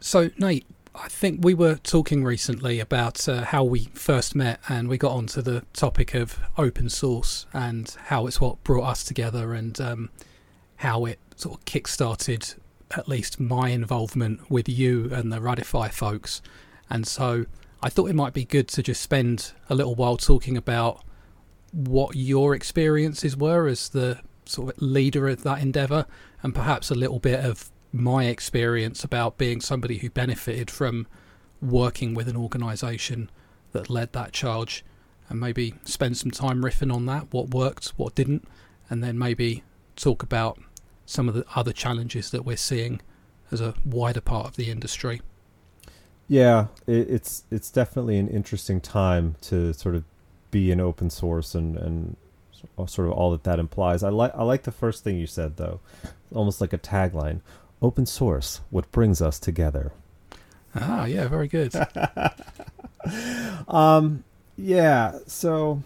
So, 0.00 0.30
Nate, 0.38 0.64
I 0.94 1.08
think 1.08 1.44
we 1.44 1.54
were 1.54 1.74
talking 1.76 2.22
recently 2.22 2.78
about 2.78 3.28
uh, 3.28 3.42
how 3.42 3.64
we 3.64 3.86
first 3.94 4.34
met, 4.36 4.60
and 4.68 4.88
we 4.88 4.96
got 4.96 5.12
onto 5.12 5.42
the 5.42 5.64
topic 5.72 6.14
of 6.14 6.38
open 6.56 6.88
source 6.88 7.46
and 7.52 7.94
how 8.06 8.28
it's 8.28 8.40
what 8.40 8.62
brought 8.62 8.84
us 8.84 9.02
together, 9.02 9.54
and 9.54 9.80
um, 9.80 10.10
how 10.76 11.04
it 11.04 11.18
sort 11.34 11.58
of 11.58 11.64
kick-started 11.64 12.54
at 12.92 13.08
least 13.08 13.40
my 13.40 13.70
involvement 13.70 14.48
with 14.48 14.68
you 14.68 15.10
and 15.12 15.32
the 15.32 15.38
Radify 15.38 15.92
folks. 15.92 16.42
And 16.88 17.06
so, 17.06 17.46
I 17.82 17.88
thought 17.88 18.08
it 18.08 18.14
might 18.14 18.34
be 18.34 18.44
good 18.44 18.68
to 18.68 18.82
just 18.82 19.02
spend 19.02 19.52
a 19.68 19.74
little 19.74 19.96
while 19.96 20.16
talking 20.16 20.56
about 20.56 21.04
what 21.72 22.14
your 22.14 22.54
experiences 22.54 23.36
were 23.36 23.66
as 23.66 23.88
the 23.88 24.20
sort 24.46 24.74
of 24.76 24.80
leader 24.80 25.28
of 25.28 25.42
that 25.42 25.60
endeavor, 25.60 26.06
and 26.42 26.54
perhaps 26.54 26.88
a 26.90 26.94
little 26.94 27.18
bit 27.18 27.44
of 27.44 27.70
my 27.92 28.24
experience 28.24 29.04
about 29.04 29.38
being 29.38 29.60
somebody 29.60 29.98
who 29.98 30.10
benefited 30.10 30.70
from 30.70 31.06
working 31.60 32.14
with 32.14 32.28
an 32.28 32.36
organization 32.36 33.30
that 33.72 33.90
led 33.90 34.12
that 34.12 34.32
charge 34.32 34.84
and 35.28 35.40
maybe 35.40 35.74
spend 35.84 36.16
some 36.16 36.30
time 36.30 36.62
riffing 36.62 36.92
on 36.92 37.06
that 37.06 37.32
what 37.32 37.50
worked 37.50 37.88
what 37.96 38.14
didn't 38.14 38.46
and 38.88 39.02
then 39.02 39.18
maybe 39.18 39.62
talk 39.96 40.22
about 40.22 40.58
some 41.04 41.28
of 41.28 41.34
the 41.34 41.44
other 41.54 41.72
challenges 41.72 42.30
that 42.30 42.44
we're 42.44 42.56
seeing 42.56 43.00
as 43.50 43.60
a 43.60 43.74
wider 43.84 44.20
part 44.20 44.46
of 44.46 44.56
the 44.56 44.70
industry. 44.70 45.20
Yeah 46.28 46.66
it, 46.86 47.10
it's 47.10 47.44
it's 47.50 47.70
definitely 47.70 48.18
an 48.18 48.28
interesting 48.28 48.80
time 48.80 49.36
to 49.42 49.72
sort 49.72 49.94
of 49.94 50.04
be 50.50 50.70
in 50.70 50.80
open 50.80 51.10
source 51.10 51.54
and 51.54 51.76
and 51.76 52.16
sort 52.86 53.08
of 53.08 53.12
all 53.12 53.30
that 53.30 53.44
that 53.44 53.58
implies. 53.58 54.02
I 54.02 54.10
like 54.10 54.32
i 54.34 54.42
like 54.42 54.62
the 54.64 54.72
first 54.72 55.04
thing 55.04 55.16
you 55.16 55.26
said 55.26 55.56
though 55.56 55.80
almost 56.34 56.60
like 56.60 56.72
a 56.72 56.78
tagline 56.78 57.40
open 57.80 58.06
source, 58.06 58.60
what 58.70 58.90
brings 58.92 59.22
us 59.22 59.38
together. 59.38 59.92
Ah, 60.74 61.04
yeah, 61.06 61.28
very 61.28 61.48
good. 61.48 61.74
um, 63.68 64.24
yeah, 64.56 65.18
so 65.26 65.82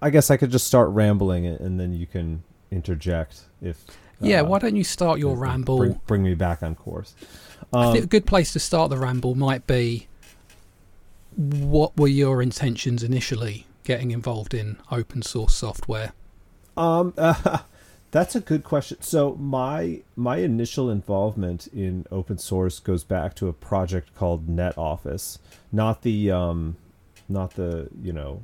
I 0.00 0.10
guess 0.10 0.30
I 0.30 0.36
could 0.36 0.50
just 0.50 0.66
start 0.66 0.90
rambling 0.90 1.46
and 1.46 1.78
then 1.78 1.92
you 1.92 2.06
can 2.06 2.42
interject 2.70 3.42
if. 3.62 3.84
Yeah, 4.20 4.40
uh, 4.40 4.46
why 4.46 4.58
don't 4.58 4.74
you 4.74 4.84
start 4.84 5.20
your 5.20 5.36
ramble? 5.36 5.78
Bring, 5.78 6.00
bring, 6.06 6.22
me 6.24 6.34
back 6.34 6.62
on 6.62 6.74
course. 6.74 7.14
Um, 7.72 7.88
I 7.88 7.92
think 7.92 8.04
a 8.04 8.08
good 8.08 8.26
place 8.26 8.52
to 8.54 8.58
start 8.58 8.90
the 8.90 8.98
ramble 8.98 9.36
might 9.36 9.66
be 9.66 10.08
what 11.36 11.96
were 11.96 12.08
your 12.08 12.42
intentions 12.42 13.04
initially 13.04 13.66
getting 13.84 14.10
involved 14.10 14.54
in 14.54 14.76
open 14.90 15.22
source 15.22 15.54
software? 15.54 16.12
Um, 16.76 17.14
uh, 17.16 17.58
That's 18.10 18.34
a 18.34 18.40
good 18.40 18.64
question. 18.64 19.02
So 19.02 19.34
my 19.34 20.00
my 20.16 20.38
initial 20.38 20.90
involvement 20.90 21.66
in 21.68 22.06
open 22.10 22.38
source 22.38 22.80
goes 22.80 23.04
back 23.04 23.34
to 23.36 23.48
a 23.48 23.52
project 23.52 24.14
called 24.14 24.48
NetOffice, 24.48 25.38
not 25.70 26.02
the 26.02 26.30
um, 26.30 26.76
not 27.28 27.54
the 27.54 27.88
you 28.02 28.12
know 28.12 28.42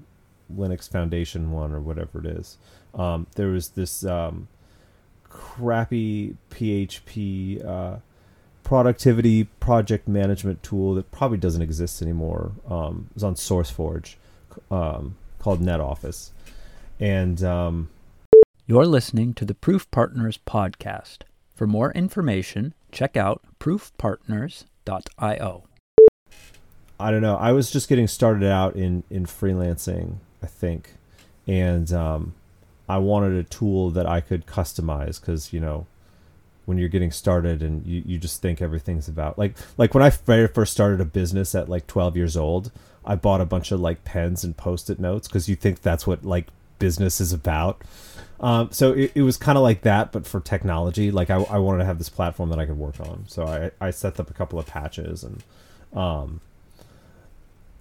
Linux 0.55 0.91
Foundation 0.91 1.51
one 1.51 1.73
or 1.73 1.81
whatever 1.81 2.19
it 2.19 2.27
is. 2.27 2.59
Um, 2.95 3.27
there 3.37 3.49
was 3.49 3.71
this 3.71 4.05
um, 4.05 4.49
crappy 5.31 6.37
PHP 6.51 7.65
uh, 7.65 7.97
productivity 8.65 9.45
project 9.45 10.07
management 10.07 10.63
tool 10.63 10.95
that 10.95 11.11
probably 11.11 11.39
doesn't 11.39 11.63
exist 11.63 12.03
anymore. 12.03 12.53
Um, 12.69 13.09
it 13.11 13.15
was 13.15 13.25
on 13.25 13.35
SourceForge 13.35 14.17
um, 14.71 15.17
called 15.39 15.63
NetOffice, 15.63 16.31
and 17.01 17.43
um, 17.43 17.89
you're 18.67 18.87
listening 18.87 19.35
to 19.35 19.45
the 19.45 19.55
Proof 19.55 19.91
Partners 19.91 20.39
podcast. 20.47 21.19
For 21.55 21.67
more 21.67 21.93
information, 21.93 22.73
check 22.91 23.17
out 23.17 23.43
proofpartners.io. 23.61 25.65
I 26.99 27.11
don't 27.11 27.21
know. 27.21 27.37
I 27.37 27.53
was 27.53 27.71
just 27.71 27.89
getting 27.89 28.07
started 28.07 28.49
out 28.49 28.77
in 28.77 29.03
in 29.11 29.27
freelancing, 29.27 30.17
I 30.43 30.47
think, 30.47 30.95
and 31.47 31.93
um, 31.93 32.35
I 32.89 32.99
wanted 32.99 33.35
a 33.35 33.45
tool 33.45 33.91
that 33.91 34.07
I 34.07 34.21
could 34.21 34.47
customize 34.47 35.21
because 35.21 35.53
you 35.53 35.61
know 35.61 35.87
when 36.65 36.79
you're 36.79 36.89
getting 36.89 37.11
started 37.11 37.63
and 37.63 37.85
you, 37.85 38.03
you 38.07 38.17
just 38.17 38.41
think 38.41 38.63
everything's 38.63 39.09
about 39.09 39.39
like 39.39 39.57
like 39.77 39.93
when 39.93 40.03
I 40.03 40.11
very 40.11 40.49
first 40.49 40.73
started 40.73 41.03
a 41.03 41.05
business 41.05 41.55
at 41.55 41.69
like 41.69 41.87
12 41.87 42.17
years 42.17 42.37
old, 42.37 42.73
I 43.05 43.17
bought 43.17 43.43
a 43.43 43.47
bunch 43.47 43.73
of 43.73 43.81
like 43.81 44.05
pens 44.05 44.43
and 44.43 44.57
post-it 44.57 44.99
notes 44.99 45.29
because 45.29 45.49
you 45.49 45.57
think 45.57 45.83
that's 45.83 46.07
what 46.07 46.25
like 46.25 46.47
business 46.79 47.21
is 47.21 47.33
about. 47.33 47.83
Um, 48.41 48.71
so 48.73 48.93
it, 48.93 49.13
it 49.15 49.23
was 49.23 49.37
kind 49.37 49.57
of 49.57 49.63
like 49.63 49.83
that, 49.83 50.13
but 50.13 50.27
for 50.27 50.41
technology. 50.41 51.11
Like 51.11 51.31
I, 51.31 51.37
I 51.37 51.59
wanted 51.59 51.79
to 51.79 51.85
have 51.85 51.99
this 51.99 52.09
platform 52.09 52.51
that 52.51 52.59
I 52.59 52.67
could 52.67 52.79
work 52.79 53.01
on. 53.01 53.25
So 53.27 53.47
I, 53.47 53.71
I 53.81 53.91
set 53.91 54.19
up 54.21 54.31
a 54.31 54.35
couple 54.35 54.59
of 54.59 54.67
patches 54.67 55.25
and 55.25 55.43
um, 55.95 56.41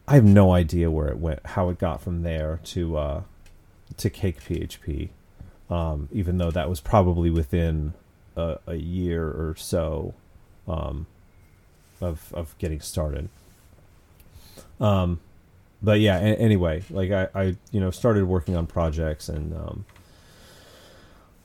I 0.07 0.15
have 0.15 0.25
no 0.25 0.53
idea 0.53 0.91
where 0.91 1.07
it 1.07 1.17
went, 1.17 1.45
how 1.45 1.69
it 1.69 1.79
got 1.79 2.01
from 2.01 2.23
there 2.23 2.59
to 2.65 2.97
uh, 2.97 3.21
to 3.97 4.09
Cake 4.09 4.41
PHP. 4.41 5.09
Um, 5.69 6.09
even 6.11 6.37
though 6.37 6.51
that 6.51 6.69
was 6.69 6.79
probably 6.79 7.29
within 7.29 7.93
a, 8.35 8.59
a 8.67 8.75
year 8.75 9.25
or 9.25 9.55
so 9.57 10.13
um, 10.67 11.07
of 12.01 12.33
of 12.33 12.57
getting 12.57 12.79
started. 12.79 13.29
Um, 14.79 15.19
but 15.83 15.99
yeah, 15.99 16.17
a- 16.17 16.35
anyway, 16.35 16.83
like 16.89 17.11
I, 17.11 17.27
I, 17.35 17.43
you 17.71 17.79
know, 17.79 17.91
started 17.91 18.25
working 18.25 18.55
on 18.55 18.65
projects 18.65 19.29
and 19.29 19.53
um, 19.53 19.85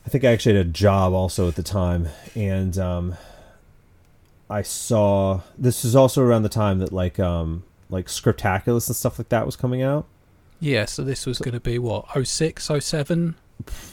I 0.05 0.09
think 0.09 0.23
I 0.23 0.31
actually 0.31 0.55
had 0.55 0.65
a 0.65 0.69
job 0.69 1.13
also 1.13 1.47
at 1.47 1.55
the 1.55 1.61
time, 1.61 2.07
and 2.33 2.77
um, 2.79 3.15
I 4.49 4.63
saw 4.63 5.41
this 5.57 5.83
was 5.83 5.95
also 5.95 6.23
around 6.23 6.43
the 6.43 6.49
time 6.49 6.79
that 6.79 6.91
like 6.91 7.19
um, 7.19 7.63
like 7.91 8.07
Scriptaculous 8.07 8.87
and 8.87 8.95
stuff 8.95 9.19
like 9.19 9.29
that 9.29 9.45
was 9.45 9.55
coming 9.55 9.83
out. 9.83 10.07
Yeah, 10.59 10.85
so 10.85 11.03
this 11.03 11.25
was 11.25 11.37
so, 11.37 11.43
going 11.43 11.53
to 11.53 11.59
be 11.59 11.79
what 11.79 12.05
06, 12.25 12.71
07? 12.79 13.35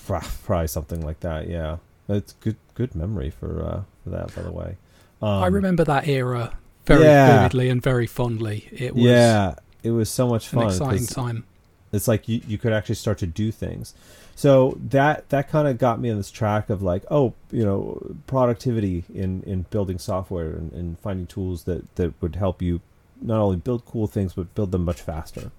Probably 0.07 0.67
something 0.67 1.05
like 1.05 1.21
that. 1.21 1.49
Yeah, 1.49 1.77
it's 2.09 2.33
good 2.35 2.57
good 2.75 2.95
memory 2.95 3.31
for 3.31 3.63
uh, 3.63 3.83
for 4.03 4.11
that, 4.11 4.35
by 4.35 4.43
the 4.43 4.53
way. 4.53 4.77
Um, 5.21 5.43
I 5.43 5.49
remember 5.49 5.85
that 5.85 6.09
era 6.09 6.57
very 6.87 7.05
yeah. 7.05 7.37
vividly 7.37 7.69
and 7.69 7.83
very 7.83 8.07
fondly. 8.07 8.69
It 8.73 8.95
was 8.95 9.05
yeah, 9.05 9.55
it 9.87 9.91
was 9.91 10.11
so 10.11 10.27
much 10.27 10.49
fun. 10.49 10.65
An 10.65 10.69
exciting 10.69 11.07
time. 11.07 11.45
It's 11.93 12.09
like 12.09 12.29
you, 12.29 12.41
you 12.47 12.59
could 12.59 12.73
actually 12.73 12.97
start 12.97 13.19
to 13.19 13.27
do 13.27 13.53
things. 13.53 13.95
So 14.35 14.77
that 14.91 15.29
that 15.31 15.49
kind 15.49 15.67
of 15.67 15.79
got 15.79 16.01
me 16.01 16.11
on 16.11 16.17
this 16.19 16.31
track 16.31 16.69
of 16.69 16.83
like, 16.83 17.05
oh, 17.11 17.33
you 17.51 17.65
know, 17.65 18.17
productivity 18.27 19.05
in, 19.15 19.43
in 19.45 19.63
building 19.71 19.99
software 19.99 20.51
and, 20.51 20.73
and 20.73 20.99
finding 20.99 21.27
tools 21.27 21.65
that, 21.65 21.95
that 21.95 22.21
would 22.21 22.37
help 22.37 22.61
you 22.61 22.81
not 23.23 23.41
only 23.41 23.57
build 23.57 23.87
cool 23.87 24.07
things 24.07 24.35
but 24.35 24.55
build 24.55 24.73
them 24.73 24.85
much 24.85 25.01
faster. 25.01 25.53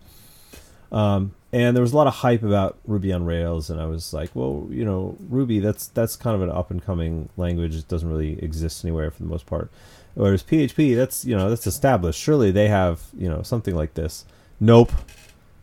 Um, 0.91 1.33
and 1.51 1.75
there 1.75 1.81
was 1.81 1.94
a 1.94 1.97
lot 1.97 2.07
of 2.07 2.15
hype 2.15 2.44
about 2.44 2.77
Ruby 2.85 3.11
on 3.11 3.25
Rails, 3.25 3.69
and 3.69 3.81
I 3.81 3.85
was 3.85 4.13
like, 4.13 4.29
well, 4.33 4.67
you 4.69 4.85
know, 4.85 5.17
Ruby 5.29 5.59
that's 5.59 5.88
that's 5.88 6.15
kind 6.15 6.35
of 6.35 6.41
an 6.41 6.51
up 6.51 6.69
and 6.69 6.83
coming 6.83 7.29
language. 7.35 7.75
It 7.75 7.88
doesn't 7.88 8.09
really 8.09 8.41
exist 8.44 8.85
anywhere 8.85 9.09
for 9.11 9.23
the 9.23 9.29
most 9.29 9.45
part. 9.45 9.71
Whereas 10.17 10.41
PHP, 10.41 10.95
that's 10.95 11.25
you 11.25 11.38
know 11.38 11.47
that's 11.47 11.67
established. 11.67 12.19
Surely 12.19 12.50
they 12.50 12.69
have 12.69 13.01
you 13.16 13.29
know 13.29 13.44
something 13.44 13.75
like 13.75 13.94
this. 13.94 14.25
Nope, 14.59 14.91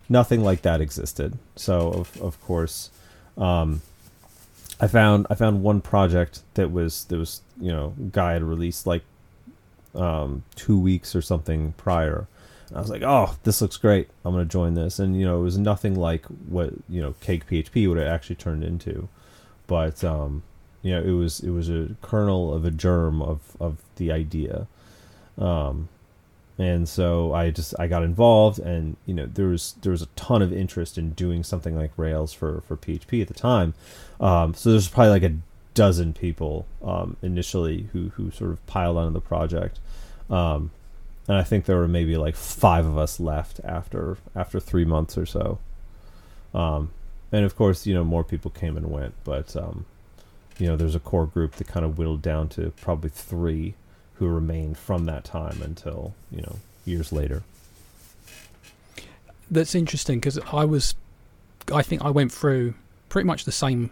nothing 0.09 0.45
like 0.45 0.63
that 0.63 0.81
existed. 0.81 1.37
So 1.57 1.89
of 1.89 2.23
of 2.23 2.41
course, 2.41 2.91
um, 3.37 3.83
I 4.81 4.87
found 4.87 5.27
I 5.29 5.35
found 5.35 5.65
one 5.65 5.81
project 5.81 6.43
that 6.55 6.71
was 6.71 7.05
that 7.07 7.19
was 7.19 7.43
you 7.61 7.73
know 7.73 7.95
guy 8.13 8.35
had 8.35 8.45
released 8.45 8.87
like 8.87 9.03
um, 9.97 10.45
two 10.55 10.79
weeks 10.79 11.17
or 11.17 11.21
something 11.21 11.73
prior. 11.73 12.29
And 12.69 12.79
I 12.79 12.81
was 12.81 12.91
like, 12.91 13.03
oh, 13.03 13.35
this 13.43 13.61
looks 13.61 13.77
great. 13.77 14.09
I'm 14.25 14.35
gonna 14.35 14.45
join 14.45 14.75
this, 14.75 15.01
and 15.01 15.19
you 15.19 15.27
know 15.27 15.41
it 15.41 15.43
was 15.43 15.59
nothing 15.59 15.97
like 15.97 16.27
what 16.27 16.73
you 16.89 17.03
know 17.03 17.17
Cake 17.21 17.49
PHP 17.49 17.89
would 17.89 17.99
have 17.99 18.07
actually 18.07 18.37
turned 18.37 18.63
into, 18.63 19.09
but 19.67 20.05
um, 20.05 20.45
you 20.85 20.93
know 20.93 21.03
it 21.03 21.13
was 21.13 21.41
it 21.41 21.51
was 21.51 21.69
a 21.69 21.97
kernel 22.03 22.55
of 22.55 22.65
a 22.65 22.71
germ 22.71 23.21
of 23.21 23.41
of 23.59 23.79
the 23.97 24.13
idea. 24.13 24.69
Um, 25.37 25.89
and 26.57 26.89
so 26.89 27.33
I 27.33 27.51
just 27.51 27.75
I 27.81 27.89
got 27.89 28.05
involved, 28.05 28.61
and 28.61 28.97
you 29.07 29.15
know 29.15 29.27
there 29.27 29.47
was 29.47 29.75
there 29.83 29.91
was 29.91 30.03
a 30.03 30.09
ton 30.15 30.43
of 30.43 30.53
interest 30.53 30.97
in 30.97 31.11
doing 31.11 31.43
something 31.43 31.75
like 31.75 31.91
Rails 31.97 32.33
for 32.33 32.61
for 32.69 32.77
PHP 32.77 33.23
at 33.23 33.29
the 33.29 33.35
time. 33.35 33.75
Um, 34.21 34.55
so 34.55 34.71
there's 34.71 34.87
probably 34.87 35.11
like 35.11 35.25
a 35.25 35.37
dozen 35.73 36.13
people 36.13 36.67
um, 36.85 37.17
initially 37.23 37.89
who 37.93 38.11
who 38.11 38.31
sort 38.31 38.51
of 38.51 38.65
piled 38.67 38.99
onto 38.99 39.15
the 39.15 39.21
project, 39.21 39.81
um, 40.31 40.71
and 41.27 41.39
I 41.39 41.43
think 41.43 41.65
there 41.65 41.79
were 41.79 41.89
maybe 41.89 42.17
like 42.19 42.37
five 42.37 42.85
of 42.85 42.99
us 42.99 43.19
left 43.19 43.59
after 43.65 44.19
after 44.37 44.61
three 44.61 44.85
months 44.85 45.17
or 45.17 45.27
so. 45.27 45.59
Um, 46.53 46.91
and 47.33 47.45
of 47.45 47.57
course, 47.57 47.87
you 47.87 47.95
know 47.95 48.05
more 48.05 48.23
people 48.23 48.51
came 48.51 48.77
and 48.77 48.91
went, 48.91 49.15
but 49.25 49.57
um, 49.57 49.87
you 50.59 50.67
know 50.67 50.77
there's 50.77 50.95
a 50.95 51.01
core 51.01 51.27
group 51.27 51.53
that 51.53 51.67
kind 51.67 51.85
of 51.85 51.99
whittled 51.99 52.23
down 52.23 52.49
to 52.51 52.73
probably 52.81 53.11
three 53.11 53.75
who 54.15 54.29
remained 54.29 54.79
from 54.79 55.07
that 55.07 55.25
time 55.25 55.61
until 55.63 56.15
you 56.31 56.43
know 56.43 56.57
years 56.85 57.13
later. 57.13 57.43
That's 59.51 59.75
interesting 59.75 60.21
because 60.21 60.39
I 60.53 60.65
was, 60.65 60.95
I 61.73 61.83
think 61.83 62.03
I 62.03 62.11
went 62.11 62.33
through 62.33 62.75
pretty 63.09 63.27
much 63.27 63.45
the 63.45 63.53
same 63.53 63.91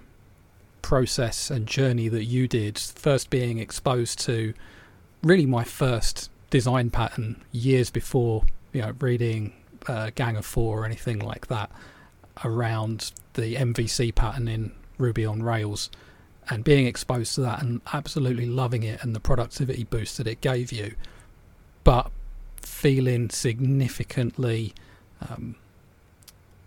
process 0.80 1.50
and 1.50 1.66
journey 1.66 2.08
that 2.08 2.24
you 2.24 2.48
did. 2.48 2.78
First, 2.78 3.30
being 3.30 3.58
exposed 3.58 4.18
to 4.20 4.54
really 5.22 5.46
my 5.46 5.64
first 5.64 6.30
design 6.50 6.90
pattern 6.90 7.42
years 7.50 7.90
before 7.90 8.44
you 8.72 8.82
know 8.82 8.92
reading 9.00 9.52
uh, 9.88 10.10
Gang 10.14 10.36
of 10.36 10.46
Four 10.46 10.82
or 10.82 10.84
anything 10.84 11.18
like 11.18 11.48
that 11.48 11.70
around 12.44 13.12
the 13.34 13.56
MVC 13.56 14.14
pattern 14.14 14.48
in 14.48 14.72
Ruby 14.98 15.24
on 15.26 15.42
Rails 15.42 15.90
and 16.48 16.64
being 16.64 16.86
exposed 16.86 17.34
to 17.36 17.40
that 17.42 17.62
and 17.62 17.80
absolutely 17.92 18.46
loving 18.46 18.82
it 18.82 19.02
and 19.02 19.14
the 19.14 19.20
productivity 19.20 19.84
boost 19.84 20.18
that 20.18 20.26
it 20.26 20.40
gave 20.40 20.72
you, 20.72 20.94
but 21.84 22.10
feeling 22.56 23.30
significantly 23.30 24.74
um, 25.20 25.54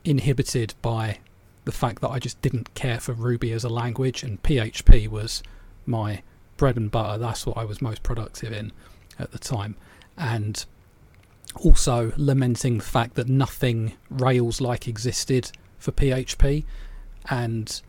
inhibited 0.04 0.74
by 0.82 1.20
the 1.66 1.72
fact 1.72 2.02
that 2.02 2.10
I 2.10 2.20
just 2.20 2.42
didn't 2.42 2.74
care 2.74 3.00
for 3.00 3.14
Ruby 3.14 3.52
as 3.52 3.64
a 3.64 3.70
language 3.70 4.24
and 4.24 4.42
PHP 4.44 5.10
was 5.10 5.44
my 5.86 6.22
bread 6.58 6.78
and 6.78 6.90
butter. 6.90 7.18
That's 7.18 7.46
what 7.46 7.58
I 7.58 7.66
was 7.66 7.82
most 7.82 8.04
productive 8.04 8.54
in 8.54 8.72
at 9.20 9.32
the 9.32 9.40
time. 9.40 9.76
And 10.18 10.64
also 11.56 12.14
lamenting 12.18 12.78
the 12.78 12.84
fact 12.84 13.16
that 13.16 13.28
nothing 13.28 13.94
Rails 14.10 14.62
like 14.62 14.88
existed 14.88 15.52
for 15.78 15.92
PHP. 15.92 16.66
And 17.30 17.82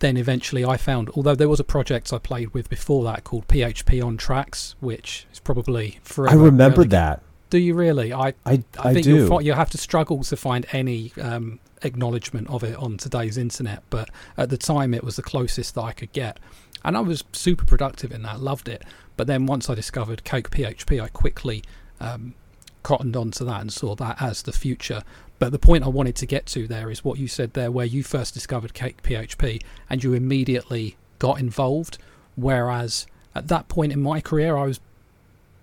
then 0.00 0.16
eventually 0.16 0.64
I 0.64 0.76
found, 0.76 1.10
although 1.14 1.34
there 1.34 1.48
was 1.48 1.60
a 1.60 1.64
project 1.64 2.12
I 2.12 2.18
played 2.18 2.50
with 2.50 2.68
before 2.68 3.04
that 3.04 3.24
called 3.24 3.48
PHP 3.48 4.04
on 4.04 4.18
Trax, 4.18 4.74
which 4.80 5.26
is 5.32 5.40
probably 5.40 5.98
forever. 6.02 6.36
I 6.36 6.38
remember 6.38 6.82
relegated. 6.82 6.90
that. 6.90 7.22
Do 7.48 7.58
you 7.58 7.74
really? 7.74 8.12
I 8.12 8.28
I, 8.28 8.34
I 8.44 8.64
I, 8.78 8.92
think 8.92 9.04
do. 9.04 9.16
you'll, 9.16 9.42
you'll 9.42 9.56
have 9.56 9.70
to 9.70 9.78
struggle 9.78 10.22
to 10.24 10.36
find 10.36 10.66
any 10.72 11.12
um, 11.20 11.60
acknowledgement 11.82 12.48
of 12.50 12.62
it 12.62 12.76
on 12.76 12.96
today's 12.98 13.38
internet. 13.38 13.82
But 13.88 14.10
at 14.36 14.50
the 14.50 14.58
time, 14.58 14.92
it 14.92 15.04
was 15.04 15.16
the 15.16 15.22
closest 15.22 15.76
that 15.76 15.82
I 15.82 15.92
could 15.92 16.12
get, 16.12 16.38
and 16.84 16.96
I 16.96 17.00
was 17.00 17.24
super 17.32 17.64
productive 17.64 18.12
in 18.12 18.22
that. 18.22 18.40
Loved 18.40 18.68
it. 18.68 18.82
But 19.16 19.26
then 19.28 19.46
once 19.46 19.70
I 19.70 19.74
discovered 19.74 20.24
Cake 20.24 20.50
PHP, 20.50 21.02
I 21.02 21.08
quickly 21.08 21.62
um, 22.00 22.34
cottoned 22.82 23.16
onto 23.16 23.44
that 23.44 23.60
and 23.62 23.72
saw 23.72 23.94
that 23.96 24.20
as 24.20 24.42
the 24.42 24.52
future. 24.52 25.02
But 25.38 25.52
the 25.52 25.58
point 25.58 25.84
I 25.84 25.88
wanted 25.88 26.16
to 26.16 26.26
get 26.26 26.46
to 26.46 26.66
there 26.66 26.90
is 26.90 27.04
what 27.04 27.18
you 27.18 27.28
said 27.28 27.52
there, 27.52 27.70
where 27.70 27.86
you 27.86 28.02
first 28.02 28.34
discovered 28.34 28.74
Cake 28.74 29.02
PHP 29.02 29.62
and 29.90 30.02
you 30.02 30.14
immediately 30.14 30.96
got 31.18 31.38
involved. 31.38 31.98
Whereas 32.36 33.06
at 33.34 33.48
that 33.48 33.68
point 33.68 33.92
in 33.92 34.00
my 34.00 34.20
career, 34.20 34.56
I 34.56 34.64
was 34.64 34.80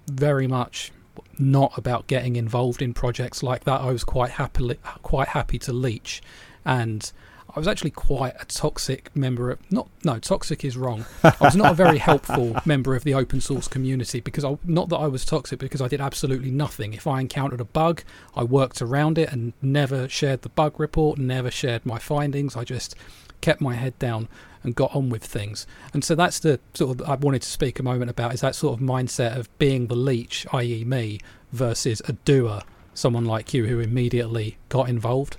very 0.08 0.48
much 0.48 0.92
not 1.38 1.76
about 1.78 2.08
getting 2.08 2.36
involved 2.36 2.82
in 2.82 2.94
projects 2.94 3.42
like 3.44 3.64
that. 3.64 3.82
I 3.82 3.92
was 3.92 4.04
quite 4.04 4.32
happily 4.32 4.78
quite 5.02 5.30
happy 5.30 5.60
to 5.60 5.74
leech, 5.74 6.22
and 6.66 7.12
I 7.56 7.60
was 7.60 7.68
actually 7.68 7.92
quite 7.92 8.34
a 8.40 8.46
toxic 8.46 9.16
member 9.16 9.52
of 9.52 9.72
not 9.72 9.88
no 10.04 10.18
toxic 10.18 10.66
is 10.66 10.76
wrong. 10.76 11.06
I 11.24 11.36
was 11.40 11.56
not 11.56 11.72
a 11.72 11.76
very 11.76 12.00
helpful 12.00 12.56
member 12.66 12.96
of 12.96 13.04
the 13.04 13.14
open 13.14 13.42
source 13.42 13.68
community 13.68 14.22
because 14.22 14.44
I 14.44 14.58
not 14.64 14.90
that 14.90 14.98
I 14.98 15.08
was 15.08 15.24
toxic 15.24 15.60
because 15.60 15.82
I 15.82 15.88
did 15.88 16.02
absolutely 16.02 16.50
nothing. 16.50 16.94
If 16.94 17.06
I 17.06 17.22
encountered 17.22 17.62
a 17.62 17.66
bug, 17.66 18.04
I 18.36 18.44
worked 18.44 18.82
around 18.82 19.20
it 19.20 19.32
and 19.32 19.54
never 19.62 20.10
shared 20.10 20.42
the 20.42 20.50
bug 20.50 20.80
report, 20.80 21.20
never 21.20 21.52
shared 21.52 21.86
my 21.86 22.00
findings. 22.00 22.56
I 22.56 22.64
just 22.64 22.96
kept 23.42 23.62
my 23.62 23.76
head 23.76 24.00
down 24.00 24.30
and 24.64 24.74
got 24.74 24.96
on 24.96 25.10
with 25.10 25.24
things. 25.24 25.68
And 25.94 26.04
so 26.04 26.16
that's 26.16 26.40
the 26.40 26.60
sort 26.74 27.02
of 27.02 27.08
I 27.08 27.16
wanted 27.16 27.44
to 27.44 27.50
speak 27.50 27.78
a 27.80 27.84
moment 27.84 28.10
about 28.10 28.34
is 28.34 28.42
that 28.42 28.56
sort 28.56 28.80
of 28.80 28.84
mindset 28.84 29.38
of 29.38 29.56
being 29.60 29.88
the 29.88 29.96
leech, 29.96 30.48
i.e., 30.54 30.84
me, 30.86 31.20
versus 31.52 32.02
a 32.08 32.14
doer, 32.14 32.62
someone 32.96 33.26
like 33.26 33.54
you 33.54 33.68
who 33.68 33.80
immediately 33.80 34.58
got 34.70 34.90
involved. 34.90 35.38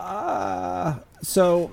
Uh, 0.00 0.98
so 1.22 1.70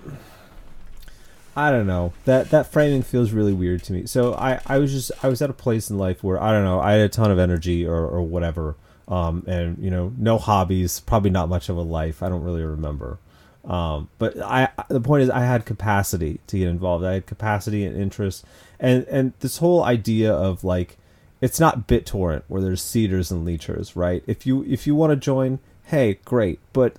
I 1.55 1.71
don't 1.71 1.87
know. 1.87 2.13
That 2.25 2.49
that 2.51 2.71
framing 2.71 3.01
feels 3.01 3.31
really 3.31 3.53
weird 3.53 3.83
to 3.83 3.93
me. 3.93 4.05
So 4.05 4.33
I 4.35 4.59
I 4.67 4.77
was 4.77 4.91
just 4.91 5.11
I 5.23 5.29
was 5.29 5.41
at 5.41 5.49
a 5.49 5.53
place 5.53 5.89
in 5.89 5.97
life 5.97 6.23
where 6.23 6.41
I 6.41 6.51
don't 6.51 6.65
know, 6.65 6.79
I 6.79 6.93
had 6.93 7.01
a 7.01 7.09
ton 7.09 7.31
of 7.31 7.39
energy 7.39 7.85
or 7.85 8.05
or 8.05 8.21
whatever. 8.21 8.75
Um 9.07 9.43
and 9.47 9.77
you 9.79 9.89
know, 9.89 10.13
no 10.17 10.37
hobbies, 10.37 10.99
probably 10.99 11.29
not 11.29 11.49
much 11.49 11.69
of 11.69 11.77
a 11.77 11.81
life. 11.81 12.21
I 12.21 12.29
don't 12.29 12.43
really 12.43 12.63
remember. 12.63 13.17
Um 13.65 14.09
but 14.19 14.37
I 14.39 14.69
the 14.89 15.01
point 15.01 15.23
is 15.23 15.29
I 15.29 15.45
had 15.45 15.65
capacity 15.65 16.41
to 16.47 16.59
get 16.59 16.67
involved. 16.67 17.05
I 17.05 17.13
had 17.13 17.25
capacity 17.25 17.85
and 17.85 17.95
interest. 17.95 18.43
And 18.79 19.05
and 19.05 19.33
this 19.39 19.57
whole 19.57 19.83
idea 19.83 20.33
of 20.33 20.63
like 20.65 20.97
it's 21.39 21.59
not 21.59 21.87
BitTorrent 21.87 22.43
where 22.47 22.61
there's 22.61 22.83
seeders 22.83 23.31
and 23.31 23.47
leechers, 23.47 23.95
right? 23.95 24.21
If 24.27 24.45
you 24.45 24.63
if 24.65 24.85
you 24.85 24.95
want 24.95 25.11
to 25.11 25.15
join, 25.15 25.59
hey, 25.85 26.19
great. 26.25 26.59
But 26.73 26.97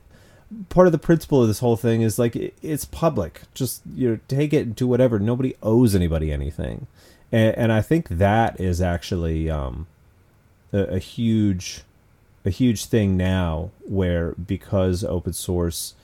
part 0.68 0.86
of 0.86 0.92
the 0.92 0.98
principle 0.98 1.42
of 1.42 1.48
this 1.48 1.58
whole 1.60 1.76
thing 1.76 2.02
is 2.02 2.18
like 2.18 2.36
it, 2.36 2.54
it's 2.62 2.84
public. 2.84 3.42
Just 3.54 3.82
you 3.94 4.10
know, 4.10 4.18
take 4.28 4.52
it 4.52 4.66
and 4.66 4.76
do 4.76 4.86
whatever. 4.86 5.18
Nobody 5.18 5.54
owes 5.62 5.94
anybody 5.94 6.32
anything, 6.32 6.86
and, 7.30 7.56
and 7.56 7.72
I 7.72 7.82
think 7.82 8.08
that 8.08 8.60
is 8.60 8.80
actually 8.80 9.50
um, 9.50 9.86
a, 10.72 10.78
a 10.78 10.98
huge, 10.98 11.82
a 12.44 12.50
huge 12.50 12.86
thing 12.86 13.16
now. 13.16 13.70
Where 13.86 14.32
because 14.32 15.04
open 15.04 15.32
source 15.32 15.94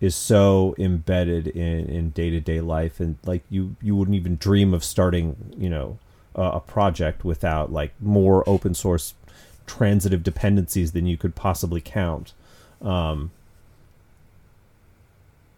is 0.00 0.14
so 0.14 0.74
embedded 0.78 1.46
in 1.46 2.10
day 2.10 2.30
to 2.30 2.40
day 2.40 2.60
life, 2.60 3.00
and 3.00 3.16
like 3.24 3.42
you 3.48 3.76
you 3.80 3.96
wouldn't 3.96 4.16
even 4.16 4.36
dream 4.36 4.74
of 4.74 4.84
starting 4.84 5.54
you 5.56 5.70
know 5.70 5.98
a, 6.34 6.42
a 6.42 6.60
project 6.60 7.24
without 7.24 7.72
like 7.72 7.92
more 8.00 8.46
open 8.48 8.74
source 8.74 9.14
transitive 9.66 10.22
dependencies 10.22 10.92
than 10.92 11.06
you 11.06 11.16
could 11.16 11.34
possibly 11.34 11.80
count. 11.80 12.34
Um, 12.82 13.30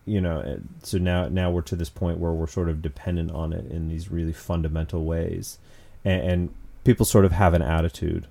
you 0.07 0.21
know 0.21 0.61
so 0.83 0.99
now 0.99 1.29
now 1.29 1.51
we're 1.51 1.61
to 1.61 1.77
this 1.77 1.91
point 1.91 2.19
where 2.19 2.33
we're 2.33 2.47
sort 2.47 2.69
of 2.69 2.81
dependent 2.81 3.31
on 3.33 3.53
it 3.53 3.71
in 3.71 3.89
these 3.89 4.11
really 4.11 4.33
fundamental 4.33 5.05
ways 5.05 5.59
and, 6.05 6.23
and 6.23 6.55
people 6.85 7.05
sort 7.05 7.25
of 7.25 7.33
have 7.33 7.53
an 7.55 7.63
attitude 7.63 8.27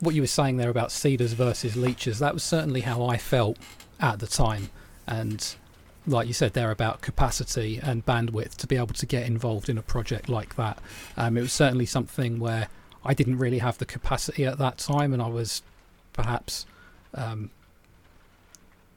What 0.00 0.14
you 0.14 0.22
were 0.22 0.28
saying 0.28 0.58
there 0.58 0.70
about 0.70 0.92
seeders 0.92 1.32
versus 1.32 1.76
leeches, 1.76 2.20
that 2.20 2.32
was 2.32 2.44
certainly 2.44 2.82
how 2.82 3.04
I 3.04 3.16
felt 3.16 3.56
at 3.98 4.20
the 4.20 4.28
time. 4.28 4.70
And 5.08 5.54
like 6.06 6.28
you 6.28 6.32
said 6.32 6.52
there 6.52 6.70
about 6.70 7.00
capacity 7.00 7.80
and 7.82 8.06
bandwidth 8.06 8.54
to 8.56 8.66
be 8.66 8.76
able 8.76 8.94
to 8.94 9.06
get 9.06 9.26
involved 9.26 9.68
in 9.68 9.76
a 9.76 9.82
project 9.82 10.28
like 10.28 10.54
that. 10.54 10.78
Um, 11.16 11.36
it 11.36 11.40
was 11.40 11.52
certainly 11.52 11.86
something 11.86 12.38
where 12.38 12.68
I 13.04 13.14
didn't 13.14 13.38
really 13.38 13.58
have 13.58 13.78
the 13.78 13.86
capacity 13.86 14.44
at 14.44 14.58
that 14.58 14.78
time, 14.78 15.12
and 15.12 15.20
I 15.20 15.28
was 15.28 15.62
perhaps 16.12 16.64
um, 17.14 17.50